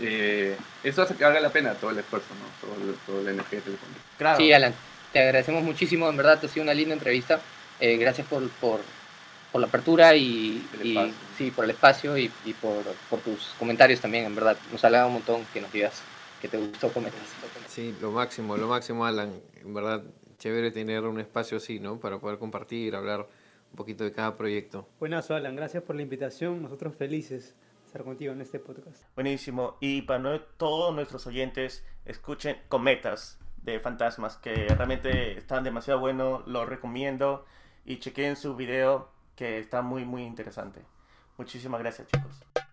eh, 0.00 0.56
eso 0.84 1.02
hace 1.02 1.14
que 1.14 1.24
valga 1.24 1.40
la 1.40 1.50
pena 1.50 1.74
todo 1.74 1.90
el 1.90 1.98
esfuerzo, 1.98 2.28
¿no? 2.34 2.68
Todo, 2.68 2.82
el- 2.90 2.96
todo 3.06 3.22
la 3.22 3.30
energía 3.32 3.60
que 3.60 3.70
le 3.70 3.76
pones. 3.76 3.96
Claro. 4.18 4.36
Sí, 4.38 4.52
Alan, 4.52 4.74
te 5.12 5.20
agradecemos 5.20 5.62
muchísimo, 5.62 6.08
en 6.08 6.16
verdad, 6.16 6.38
te 6.38 6.46
ha 6.46 6.48
sido 6.50 6.62
una 6.64 6.74
linda 6.74 6.94
entrevista. 6.94 7.40
Eh, 7.80 7.96
gracias 7.96 8.26
por, 8.26 8.48
por, 8.50 8.80
por 9.52 9.60
la 9.60 9.66
apertura 9.66 10.14
y, 10.14 10.66
y- 10.82 11.14
sí, 11.36 11.50
por 11.50 11.64
el 11.64 11.70
espacio 11.70 12.16
y, 12.18 12.30
y 12.44 12.52
por, 12.54 12.82
por 13.08 13.20
tus 13.20 13.54
comentarios 13.58 14.00
también, 14.00 14.24
en 14.26 14.34
verdad. 14.34 14.56
Nos 14.70 14.84
alegra 14.84 15.06
un 15.06 15.14
montón 15.14 15.44
que 15.52 15.60
nos 15.60 15.72
digas 15.72 16.02
que 16.40 16.48
te 16.48 16.56
gustó 16.58 16.90
comentar. 16.92 17.20
Sí, 17.68 17.94
lo 18.00 18.10
máximo, 18.12 18.56
lo 18.56 18.68
máximo, 18.68 19.04
Alan. 19.06 19.32
En 19.62 19.74
verdad, 19.74 20.02
chévere 20.38 20.70
tener 20.70 21.02
un 21.04 21.20
espacio 21.20 21.56
así, 21.58 21.78
¿no? 21.80 21.98
Para 21.98 22.18
poder 22.18 22.38
compartir, 22.38 22.94
hablar 22.94 23.20
un 23.70 23.76
poquito 23.76 24.04
de 24.04 24.12
cada 24.12 24.36
proyecto. 24.36 24.86
Buenas, 24.98 25.30
Alan, 25.30 25.54
gracias 25.56 25.82
por 25.82 25.96
la 25.96 26.02
invitación. 26.02 26.62
Nosotros 26.62 26.94
felices 26.96 27.54
estar 27.90 28.04
contigo 28.04 28.32
en 28.32 28.40
este 28.40 28.60
podcast. 28.60 29.02
Buenísimo. 29.16 29.76
Y 29.80 30.02
para 30.02 30.46
todos 30.56 30.94
nuestros 30.94 31.26
oyentes, 31.26 31.84
escuchen 32.04 32.56
Cometas 32.68 33.40
de 33.64 33.80
Fantasmas, 33.80 34.36
que 34.36 34.68
realmente 34.68 35.36
están 35.36 35.64
demasiado 35.64 35.98
buenos, 35.98 36.46
los 36.46 36.68
recomiendo. 36.68 37.44
Y 37.84 37.98
chequen 37.98 38.36
su 38.36 38.54
video, 38.54 39.10
que 39.34 39.58
está 39.58 39.82
muy, 39.82 40.04
muy 40.04 40.22
interesante. 40.22 40.82
Muchísimas 41.36 41.80
gracias, 41.80 42.06
chicos. 42.08 42.69